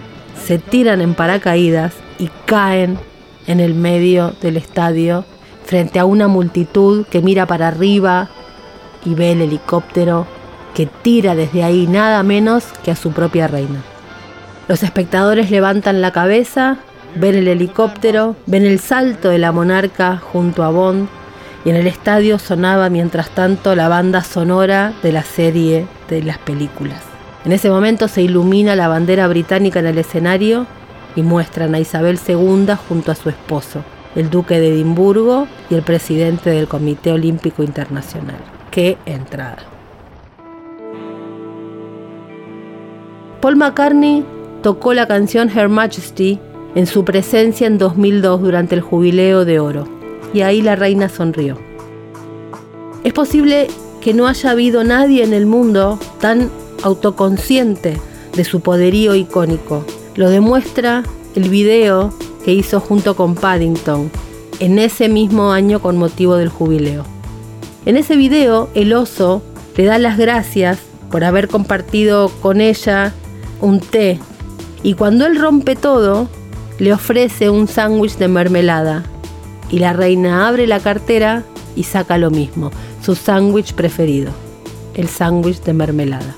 se 0.42 0.58
tiran 0.58 1.00
en 1.00 1.14
paracaídas 1.14 1.94
y 2.18 2.30
caen 2.46 2.98
en 3.46 3.60
el 3.60 3.74
medio 3.74 4.32
del 4.40 4.56
estadio 4.56 5.24
frente 5.64 5.98
a 5.98 6.04
una 6.04 6.28
multitud 6.28 7.06
que 7.06 7.20
mira 7.20 7.46
para 7.46 7.68
arriba 7.68 8.28
y 9.04 9.14
ve 9.14 9.32
el 9.32 9.42
helicóptero 9.42 10.26
que 10.76 10.84
tira 10.84 11.34
desde 11.34 11.64
ahí 11.64 11.86
nada 11.86 12.22
menos 12.22 12.64
que 12.84 12.90
a 12.90 12.96
su 12.96 13.12
propia 13.12 13.48
reina. 13.48 13.82
Los 14.68 14.82
espectadores 14.82 15.50
levantan 15.50 16.02
la 16.02 16.10
cabeza, 16.10 16.76
ven 17.14 17.34
el 17.34 17.48
helicóptero, 17.48 18.36
ven 18.44 18.66
el 18.66 18.78
salto 18.78 19.30
de 19.30 19.38
la 19.38 19.52
monarca 19.52 20.18
junto 20.18 20.62
a 20.64 20.68
Bond 20.68 21.08
y 21.64 21.70
en 21.70 21.76
el 21.76 21.86
estadio 21.86 22.38
sonaba 22.38 22.90
mientras 22.90 23.30
tanto 23.30 23.74
la 23.74 23.88
banda 23.88 24.22
sonora 24.22 24.92
de 25.02 25.12
la 25.12 25.22
serie 25.22 25.86
de 26.10 26.22
las 26.22 26.36
películas. 26.36 27.00
En 27.46 27.52
ese 27.52 27.70
momento 27.70 28.06
se 28.06 28.20
ilumina 28.20 28.76
la 28.76 28.88
bandera 28.88 29.28
británica 29.28 29.80
en 29.80 29.86
el 29.86 29.96
escenario 29.96 30.66
y 31.14 31.22
muestran 31.22 31.74
a 31.74 31.80
Isabel 31.80 32.18
II 32.28 32.66
junto 32.86 33.12
a 33.12 33.14
su 33.14 33.30
esposo, 33.30 33.82
el 34.14 34.28
duque 34.28 34.60
de 34.60 34.74
Edimburgo 34.74 35.48
y 35.70 35.74
el 35.74 35.82
presidente 35.82 36.50
del 36.50 36.68
Comité 36.68 37.12
Olímpico 37.12 37.62
Internacional. 37.62 38.36
¡Qué 38.70 38.98
entrada! 39.06 39.75
Paul 43.46 43.58
McCartney 43.58 44.24
tocó 44.60 44.92
la 44.92 45.06
canción 45.06 45.48
Her 45.48 45.68
Majesty 45.68 46.40
en 46.74 46.88
su 46.88 47.04
presencia 47.04 47.68
en 47.68 47.78
2002 47.78 48.42
durante 48.42 48.74
el 48.74 48.80
Jubileo 48.80 49.44
de 49.44 49.60
Oro, 49.60 49.86
y 50.34 50.40
ahí 50.40 50.62
la 50.62 50.74
reina 50.74 51.08
sonrió. 51.08 51.56
Es 53.04 53.12
posible 53.12 53.68
que 54.00 54.14
no 54.14 54.26
haya 54.26 54.50
habido 54.50 54.82
nadie 54.82 55.22
en 55.22 55.32
el 55.32 55.46
mundo 55.46 56.00
tan 56.20 56.50
autoconsciente 56.82 58.00
de 58.34 58.44
su 58.44 58.62
poderío 58.62 59.14
icónico. 59.14 59.84
Lo 60.16 60.28
demuestra 60.28 61.04
el 61.36 61.48
video 61.48 62.12
que 62.44 62.52
hizo 62.52 62.80
junto 62.80 63.14
con 63.14 63.36
Paddington 63.36 64.10
en 64.58 64.80
ese 64.80 65.08
mismo 65.08 65.52
año 65.52 65.80
con 65.80 65.96
motivo 65.96 66.34
del 66.34 66.48
jubileo. 66.48 67.04
En 67.84 67.96
ese 67.96 68.16
video 68.16 68.70
el 68.74 68.92
oso 68.92 69.40
le 69.76 69.84
da 69.84 70.00
las 70.00 70.18
gracias 70.18 70.80
por 71.12 71.22
haber 71.22 71.46
compartido 71.46 72.32
con 72.42 72.60
ella 72.60 73.14
un 73.60 73.80
té 73.80 74.18
y 74.82 74.94
cuando 74.94 75.26
él 75.26 75.40
rompe 75.40 75.76
todo, 75.76 76.28
le 76.78 76.92
ofrece 76.92 77.50
un 77.50 77.68
sándwich 77.68 78.16
de 78.18 78.28
mermelada. 78.28 79.02
Y 79.70 79.80
la 79.80 79.92
reina 79.92 80.46
abre 80.46 80.66
la 80.66 80.78
cartera 80.78 81.42
y 81.74 81.82
saca 81.82 82.18
lo 82.18 82.30
mismo, 82.30 82.70
su 83.02 83.14
sándwich 83.14 83.74
preferido, 83.74 84.30
el 84.94 85.08
sándwich 85.08 85.60
de 85.62 85.72
mermelada. 85.72 86.36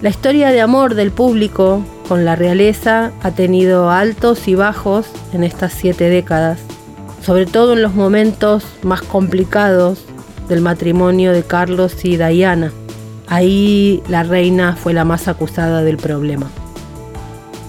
La 0.00 0.10
historia 0.10 0.50
de 0.50 0.60
amor 0.60 0.94
del 0.94 1.10
público 1.10 1.82
con 2.08 2.24
la 2.24 2.36
realeza 2.36 3.10
ha 3.22 3.30
tenido 3.32 3.90
altos 3.90 4.46
y 4.46 4.54
bajos 4.54 5.06
en 5.32 5.42
estas 5.42 5.72
siete 5.72 6.08
décadas, 6.08 6.60
sobre 7.24 7.46
todo 7.46 7.72
en 7.72 7.82
los 7.82 7.94
momentos 7.94 8.64
más 8.82 9.02
complicados 9.02 10.04
del 10.48 10.60
matrimonio 10.60 11.32
de 11.32 11.42
Carlos 11.42 12.04
y 12.04 12.16
Diana. 12.16 12.70
Ahí 13.28 14.02
la 14.08 14.22
reina 14.22 14.76
fue 14.76 14.92
la 14.92 15.04
más 15.04 15.28
acusada 15.28 15.82
del 15.82 15.96
problema. 15.96 16.46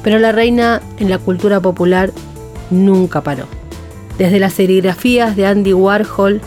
Pero 0.04 0.20
la 0.20 0.32
reina 0.32 0.82
en 1.00 1.10
la 1.10 1.17
cultura 1.17 1.60
popular 1.60 2.12
nunca 2.70 3.22
paró. 3.22 3.46
Desde 4.17 4.39
las 4.39 4.54
serigrafías 4.54 5.36
de 5.36 5.46
Andy 5.46 5.74
Warhol 5.74 6.41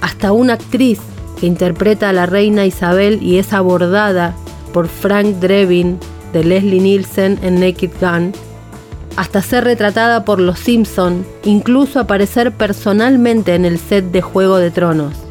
hasta 0.00 0.32
una 0.32 0.54
actriz 0.54 1.00
que 1.40 1.46
interpreta 1.46 2.08
a 2.08 2.12
la 2.12 2.26
reina 2.26 2.66
Isabel 2.66 3.22
y 3.22 3.38
es 3.38 3.52
abordada 3.52 4.34
por 4.72 4.88
Frank 4.88 5.36
Drebin 5.40 5.98
de 6.32 6.44
Leslie 6.44 6.80
Nielsen 6.80 7.38
en 7.42 7.60
Naked 7.60 7.90
Gun, 8.00 8.32
hasta 9.16 9.42
ser 9.42 9.64
retratada 9.64 10.24
por 10.24 10.40
Los 10.40 10.58
Simpson, 10.58 11.24
incluso 11.44 12.00
aparecer 12.00 12.52
personalmente 12.52 13.54
en 13.54 13.64
el 13.64 13.78
set 13.78 14.10
de 14.12 14.22
Juego 14.22 14.58
de 14.58 14.70
Tronos. 14.70 15.27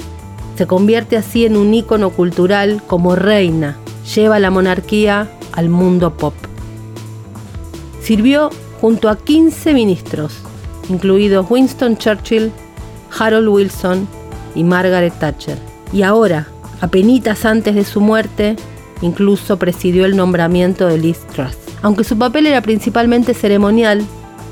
Se 0.58 0.66
convierte 0.66 1.18
así 1.18 1.46
en 1.46 1.56
un 1.56 1.72
ícono 1.76 2.10
cultural 2.10 2.82
como 2.88 3.16
reina, 3.16 3.78
lleva 4.16 4.40
la 4.40 4.50
monarquía 4.50 5.30
al 5.52 5.70
mundo 5.70 6.18
pop. 6.18 6.34
Sirvió 8.02 8.50
junto 8.82 9.08
a 9.08 9.18
15 9.18 9.76
ministros, 9.76 10.34
incluidos 10.90 11.46
Winston 11.48 11.96
Churchill, 11.98 12.52
Harold 13.20 13.50
Wilson 13.50 14.08
y 14.56 14.64
Margaret 14.64 15.14
Thatcher. 15.20 15.60
Y 15.94 16.02
ahora, 16.02 16.48
apenas 16.82 17.46
antes 17.46 17.76
de 17.76 17.86
su 17.86 18.02
muerte, 18.02 18.56
incluso 19.02 19.58
presidió 19.60 20.06
el 20.06 20.18
nombramiento 20.18 20.88
de 20.88 20.98
Liz 20.98 21.20
Truss. 21.36 21.56
Aunque 21.84 22.04
su 22.04 22.18
papel 22.18 22.48
era 22.48 22.62
principalmente 22.62 23.36
ceremonial, 23.36 24.04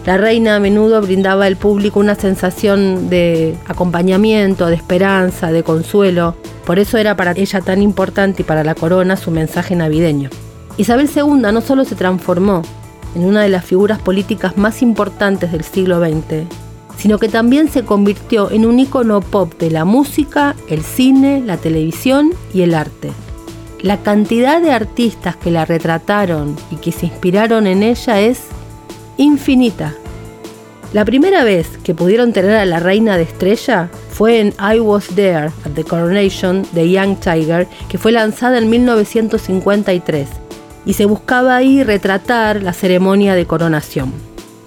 la 0.06 0.18
reina 0.18 0.56
a 0.56 0.60
menudo 0.60 1.02
brindaba 1.02 1.46
al 1.46 1.56
público 1.56 2.00
una 2.00 2.14
sensación 2.14 3.10
de 3.10 3.56
acompañamiento, 3.66 4.68
de 4.68 4.76
esperanza, 4.76 5.52
de 5.52 5.64
consuelo. 5.64 6.36
Por 6.66 6.78
eso 6.78 6.98
era 6.98 7.16
para 7.16 7.32
ella 7.32 7.62
tan 7.62 7.82
importante 7.82 8.44
y 8.44 8.46
para 8.46 8.64
la 8.64 8.76
corona 8.76 9.18
su 9.18 9.32
mensaje 9.32 9.76
navideño. 9.76 10.30
Isabel 10.78 11.10
II 11.14 11.42
no 11.52 11.62
solo 11.62 11.86
se 11.86 11.96
transformó 11.96 12.62
en 13.16 13.26
una 13.26 13.42
de 13.42 13.50
las 13.50 13.66
figuras 13.66 13.98
políticas 13.98 14.58
más 14.58 14.84
importantes 14.84 15.52
del 15.52 15.64
siglo 15.64 16.00
XX, 16.00 16.48
sino 16.98 17.18
que 17.18 17.30
también 17.30 17.70
se 17.70 17.84
convirtió 17.84 18.52
en 18.52 18.66
un 18.66 18.80
icono 18.80 19.22
pop 19.22 19.54
de 19.58 19.72
la 19.72 19.86
música, 19.86 20.56
el 20.70 20.84
cine, 20.84 21.42
la 21.44 21.58
televisión 21.58 22.32
y 22.54 22.62
el 22.62 22.76
arte. 22.76 23.12
La 23.82 23.98
cantidad 23.98 24.62
de 24.62 24.72
artistas 24.72 25.36
que 25.36 25.52
la 25.52 25.66
retrataron 25.66 26.56
y 26.72 26.76
que 26.76 26.92
se 26.92 27.08
inspiraron 27.08 27.66
en 27.68 27.84
ella 27.84 28.20
es 28.20 28.42
infinita. 29.18 29.94
La 30.94 31.04
primera 31.04 31.44
vez 31.44 31.78
que 31.84 31.94
pudieron 31.94 32.32
tener 32.32 32.56
a 32.56 32.66
la 32.66 32.80
reina 32.80 33.18
de 33.18 33.24
estrella 33.24 33.90
fue 34.12 34.40
en 34.40 34.54
I 34.60 34.80
Was 34.80 35.08
There 35.08 35.48
at 35.66 35.72
the 35.76 35.84
Coronation 35.84 36.66
de 36.72 36.90
Young 36.90 37.18
Tiger, 37.20 37.68
que 37.90 37.98
fue 37.98 38.12
lanzada 38.12 38.58
en 38.58 38.70
1953, 38.70 40.28
y 40.86 40.94
se 40.94 41.06
buscaba 41.06 41.56
ahí 41.56 41.84
retratar 41.84 42.64
la 42.64 42.74
ceremonia 42.74 43.36
de 43.36 43.46
coronación. 43.46 44.14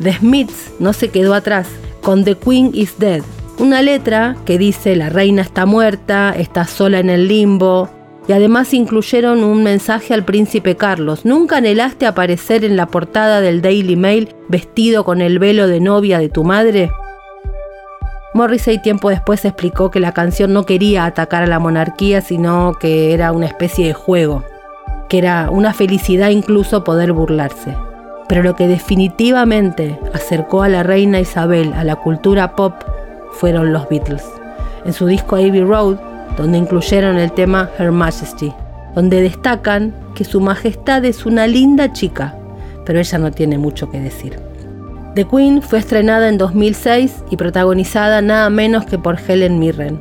The 0.03 0.15
Smiths 0.19 0.73
no 0.79 0.93
se 0.93 1.09
quedó 1.09 1.35
atrás 1.35 1.67
con 2.03 2.25
The 2.25 2.37
Queen 2.37 2.73
is 2.75 2.99
Dead, 2.99 3.23
una 3.59 3.83
letra 3.83 4.37
que 4.45 4.57
dice 4.57 4.95
la 4.95 5.09
reina 5.09 5.43
está 5.43 5.67
muerta, 5.67 6.33
está 6.37 6.65
sola 6.65 7.01
en 7.01 7.11
el 7.11 7.27
limbo, 7.27 7.91
y 8.29 8.33
además 8.35 8.75
incluyeron 8.75 9.43
un 9.43 9.63
mensaje 9.63 10.13
al 10.13 10.25
príncipe 10.25 10.77
Carlos. 10.77 11.25
¿Nunca 11.25 11.57
anhelaste 11.57 12.07
aparecer 12.07 12.63
en 12.63 12.77
la 12.77 12.87
portada 12.87 13.41
del 13.41 13.63
Daily 13.63 13.97
Mail 13.97 14.35
vestido 14.49 15.03
con 15.03 15.23
el 15.23 15.39
velo 15.39 15.67
de 15.67 15.81
novia 15.81 16.19
de 16.19 16.29
tu 16.29 16.45
madre? 16.45 16.93
Morrissey 18.35 18.83
tiempo 18.83 19.09
después 19.09 19.47
explicó 19.47 19.91
que 19.91 19.99
la 19.99 20.13
canción 20.13 20.53
no 20.53 20.67
quería 20.67 21.07
atacar 21.07 21.43
a 21.43 21.47
la 21.47 21.59
monarquía, 21.59 22.21
sino 22.21 22.75
que 22.79 23.15
era 23.15 23.33
una 23.33 23.47
especie 23.47 23.87
de 23.87 23.95
juego, 23.95 24.45
que 25.09 25.17
era 25.17 25.49
una 25.51 25.73
felicidad 25.73 26.29
incluso 26.29 26.85
poder 26.85 27.15
burlarse. 27.15 27.75
Pero 28.29 28.43
lo 28.43 28.55
que 28.55 28.69
definitivamente 28.69 29.99
acercó 30.13 30.63
a 30.63 30.69
la 30.69 30.83
reina 30.83 31.19
Isabel 31.19 31.73
a 31.73 31.83
la 31.83 31.97
cultura 31.97 32.55
pop 32.55 32.75
fueron 33.33 33.73
los 33.73 33.89
Beatles. 33.89 34.25
En 34.85 34.93
su 34.93 35.07
disco 35.07 35.37
Abbey 35.37 35.63
Road, 35.63 35.97
donde 36.37 36.59
incluyeron 36.59 37.19
el 37.19 37.33
tema 37.33 37.71
Her 37.79 37.93
Majesty, 37.93 38.53
donde 38.95 39.23
destacan 39.23 39.95
que 40.15 40.25
su 40.25 40.41
majestad 40.41 41.05
es 41.05 41.27
una 41.27 41.47
linda 41.47 41.93
chica, 41.93 42.35
pero 42.85 42.99
ella 42.99 43.19
no 43.19 43.31
tiene 43.31 43.59
mucho 43.59 43.91
que 43.91 44.01
decir. 44.01 44.39
The 45.15 45.25
Queen 45.25 45.63
fue 45.63 45.81
estrenada 45.81 46.29
en 46.29 46.39
2006 46.39 47.25
y 47.31 47.37
protagonizada 47.37 48.21
nada 48.21 48.51
menos 48.51 48.85
que 48.87 48.99
por 48.99 49.19
Helen 49.19 49.59
Mirren. 49.59 49.99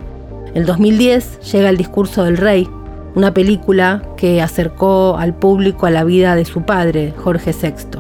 En 0.53 0.65
2010 0.65 1.51
llega 1.51 1.69
El 1.69 1.77
discurso 1.77 2.23
del 2.23 2.37
rey, 2.37 2.67
una 3.15 3.33
película 3.33 4.03
que 4.15 4.41
acercó 4.41 5.17
al 5.17 5.33
público 5.33 5.85
a 5.85 5.91
la 5.91 6.03
vida 6.03 6.35
de 6.35 6.45
su 6.45 6.61
padre, 6.63 7.13
Jorge 7.17 7.51
VI. 7.51 7.99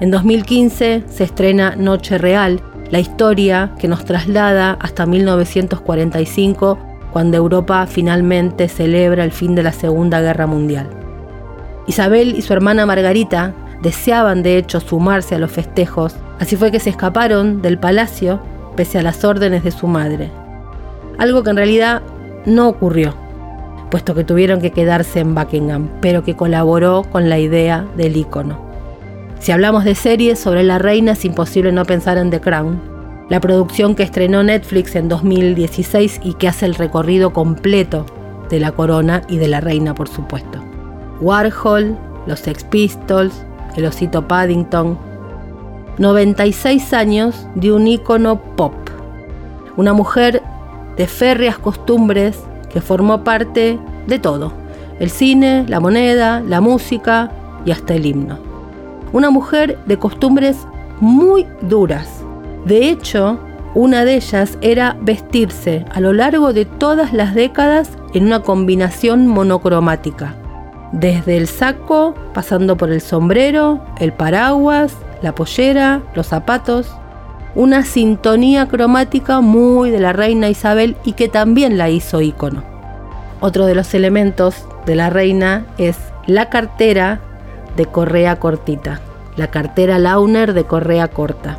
En 0.00 0.10
2015 0.10 1.04
se 1.08 1.24
estrena 1.24 1.76
Noche 1.76 2.18
Real, 2.18 2.60
la 2.90 3.00
historia 3.00 3.72
que 3.78 3.88
nos 3.88 4.04
traslada 4.04 4.76
hasta 4.80 5.06
1945, 5.06 6.78
cuando 7.18 7.36
Europa 7.36 7.84
finalmente 7.88 8.68
celebra 8.68 9.24
el 9.24 9.32
fin 9.32 9.56
de 9.56 9.64
la 9.64 9.72
Segunda 9.72 10.20
Guerra 10.20 10.46
Mundial. 10.46 10.88
Isabel 11.88 12.36
y 12.36 12.42
su 12.42 12.52
hermana 12.52 12.86
Margarita 12.86 13.54
deseaban 13.82 14.44
de 14.44 14.56
hecho 14.56 14.78
sumarse 14.78 15.34
a 15.34 15.40
los 15.40 15.50
festejos, 15.50 16.14
así 16.38 16.54
fue 16.54 16.70
que 16.70 16.78
se 16.78 16.90
escaparon 16.90 17.60
del 17.60 17.76
palacio 17.76 18.40
pese 18.76 19.00
a 19.00 19.02
las 19.02 19.24
órdenes 19.24 19.64
de 19.64 19.72
su 19.72 19.88
madre. 19.88 20.30
Algo 21.18 21.42
que 21.42 21.50
en 21.50 21.56
realidad 21.56 22.02
no 22.46 22.68
ocurrió, 22.68 23.16
puesto 23.90 24.14
que 24.14 24.22
tuvieron 24.22 24.60
que 24.60 24.70
quedarse 24.70 25.18
en 25.18 25.34
Buckingham, 25.34 25.88
pero 26.00 26.22
que 26.22 26.36
colaboró 26.36 27.02
con 27.02 27.28
la 27.28 27.40
idea 27.40 27.84
del 27.96 28.16
ícono. 28.16 28.60
Si 29.40 29.50
hablamos 29.50 29.82
de 29.82 29.96
series 29.96 30.38
sobre 30.38 30.62
la 30.62 30.78
reina 30.78 31.10
es 31.10 31.24
imposible 31.24 31.72
no 31.72 31.84
pensar 31.84 32.16
en 32.16 32.30
The 32.30 32.40
Crown, 32.40 32.80
la 33.28 33.40
producción 33.40 33.94
que 33.94 34.02
estrenó 34.02 34.42
Netflix 34.42 34.96
en 34.96 35.08
2016 35.08 36.20
y 36.24 36.34
que 36.34 36.48
hace 36.48 36.66
el 36.66 36.74
recorrido 36.74 37.32
completo 37.32 38.06
de 38.48 38.58
la 38.58 38.72
corona 38.72 39.22
y 39.28 39.36
de 39.36 39.48
la 39.48 39.60
reina, 39.60 39.94
por 39.94 40.08
supuesto. 40.08 40.62
Warhol, 41.20 41.96
los 42.26 42.40
Sex 42.40 42.64
Pistols, 42.64 43.44
el 43.76 43.84
osito 43.84 44.26
Paddington. 44.26 44.98
96 45.98 46.92
años 46.92 47.46
de 47.54 47.72
un 47.72 47.86
ícono 47.86 48.40
pop. 48.56 48.72
Una 49.76 49.92
mujer 49.92 50.42
de 50.96 51.06
férreas 51.06 51.58
costumbres 51.58 52.38
que 52.72 52.80
formó 52.80 53.24
parte 53.24 53.78
de 54.06 54.18
todo. 54.18 54.52
El 55.00 55.10
cine, 55.10 55.64
la 55.68 55.80
moneda, 55.80 56.40
la 56.40 56.60
música 56.60 57.30
y 57.64 57.72
hasta 57.72 57.94
el 57.94 58.06
himno. 58.06 58.38
Una 59.12 59.30
mujer 59.30 59.78
de 59.86 59.98
costumbres 59.98 60.56
muy 61.00 61.46
duras. 61.62 62.17
De 62.64 62.90
hecho, 62.90 63.38
una 63.74 64.04
de 64.04 64.16
ellas 64.16 64.58
era 64.60 64.96
vestirse 65.00 65.84
a 65.92 66.00
lo 66.00 66.12
largo 66.12 66.52
de 66.52 66.64
todas 66.64 67.12
las 67.12 67.34
décadas 67.34 67.90
en 68.14 68.26
una 68.26 68.40
combinación 68.40 69.26
monocromática 69.26 70.34
desde 70.92 71.36
el 71.36 71.46
saco, 71.46 72.14
pasando 72.32 72.76
por 72.76 72.90
el 72.90 73.00
sombrero, 73.00 73.80
el 73.98 74.12
paraguas, 74.12 74.96
la 75.22 75.34
pollera, 75.34 76.02
los 76.14 76.28
zapatos. 76.28 76.90
Una 77.54 77.82
sintonía 77.84 78.68
cromática 78.68 79.40
muy 79.40 79.90
de 79.90 80.00
la 80.00 80.12
reina 80.12 80.48
Isabel 80.48 80.96
y 81.04 81.12
que 81.12 81.28
también 81.28 81.76
la 81.76 81.90
hizo 81.90 82.20
ícono. 82.20 82.62
Otro 83.40 83.66
de 83.66 83.74
los 83.74 83.94
elementos 83.94 84.66
de 84.86 84.94
la 84.94 85.10
reina 85.10 85.66
es 85.76 85.96
la 86.26 86.48
cartera 86.48 87.20
de 87.76 87.86
correa 87.86 88.36
cortita, 88.36 89.00
la 89.36 89.48
cartera 89.48 89.98
Launer 89.98 90.52
de 90.52 90.64
correa 90.64 91.08
corta. 91.08 91.58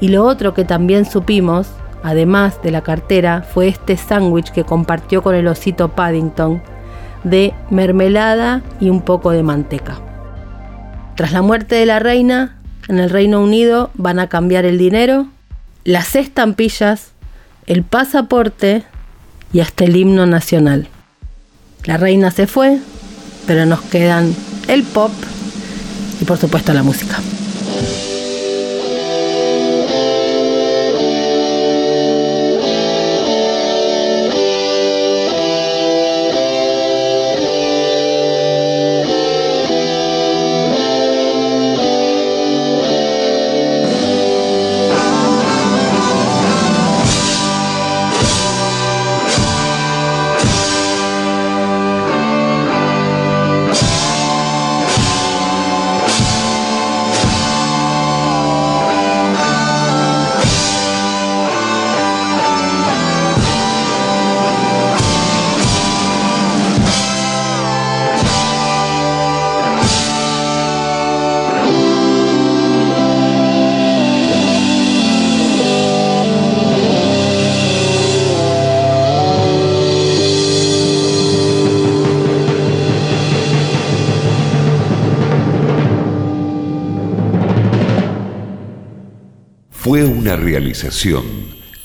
Y 0.00 0.08
lo 0.08 0.24
otro 0.24 0.54
que 0.54 0.64
también 0.64 1.04
supimos, 1.04 1.68
además 2.02 2.62
de 2.62 2.70
la 2.70 2.82
cartera, 2.82 3.42
fue 3.42 3.68
este 3.68 3.96
sándwich 3.96 4.50
que 4.50 4.64
compartió 4.64 5.22
con 5.22 5.34
el 5.34 5.46
osito 5.46 5.88
Paddington, 5.88 6.62
de 7.24 7.52
mermelada 7.70 8.62
y 8.80 8.88
un 8.88 9.02
poco 9.02 9.30
de 9.30 9.42
manteca. 9.42 9.98
Tras 11.16 11.32
la 11.32 11.42
muerte 11.42 11.74
de 11.74 11.86
la 11.86 11.98
reina, 11.98 12.56
en 12.88 12.98
el 12.98 13.10
Reino 13.10 13.42
Unido 13.42 13.90
van 13.94 14.18
a 14.18 14.28
cambiar 14.28 14.64
el 14.64 14.78
dinero, 14.78 15.26
las 15.84 16.16
estampillas, 16.16 17.12
el 17.66 17.82
pasaporte 17.82 18.84
y 19.52 19.60
hasta 19.60 19.84
el 19.84 19.96
himno 19.96 20.26
nacional. 20.26 20.88
La 21.84 21.98
reina 21.98 22.30
se 22.30 22.46
fue, 22.46 22.78
pero 23.46 23.66
nos 23.66 23.80
quedan 23.82 24.34
el 24.68 24.82
pop 24.82 25.12
y 26.20 26.24
por 26.24 26.38
supuesto 26.38 26.72
la 26.72 26.82
música. 26.82 27.18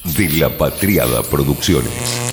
De 0.04 0.30
La 0.40 0.58
Patriada 0.58 1.22
Producciones. 1.24 2.25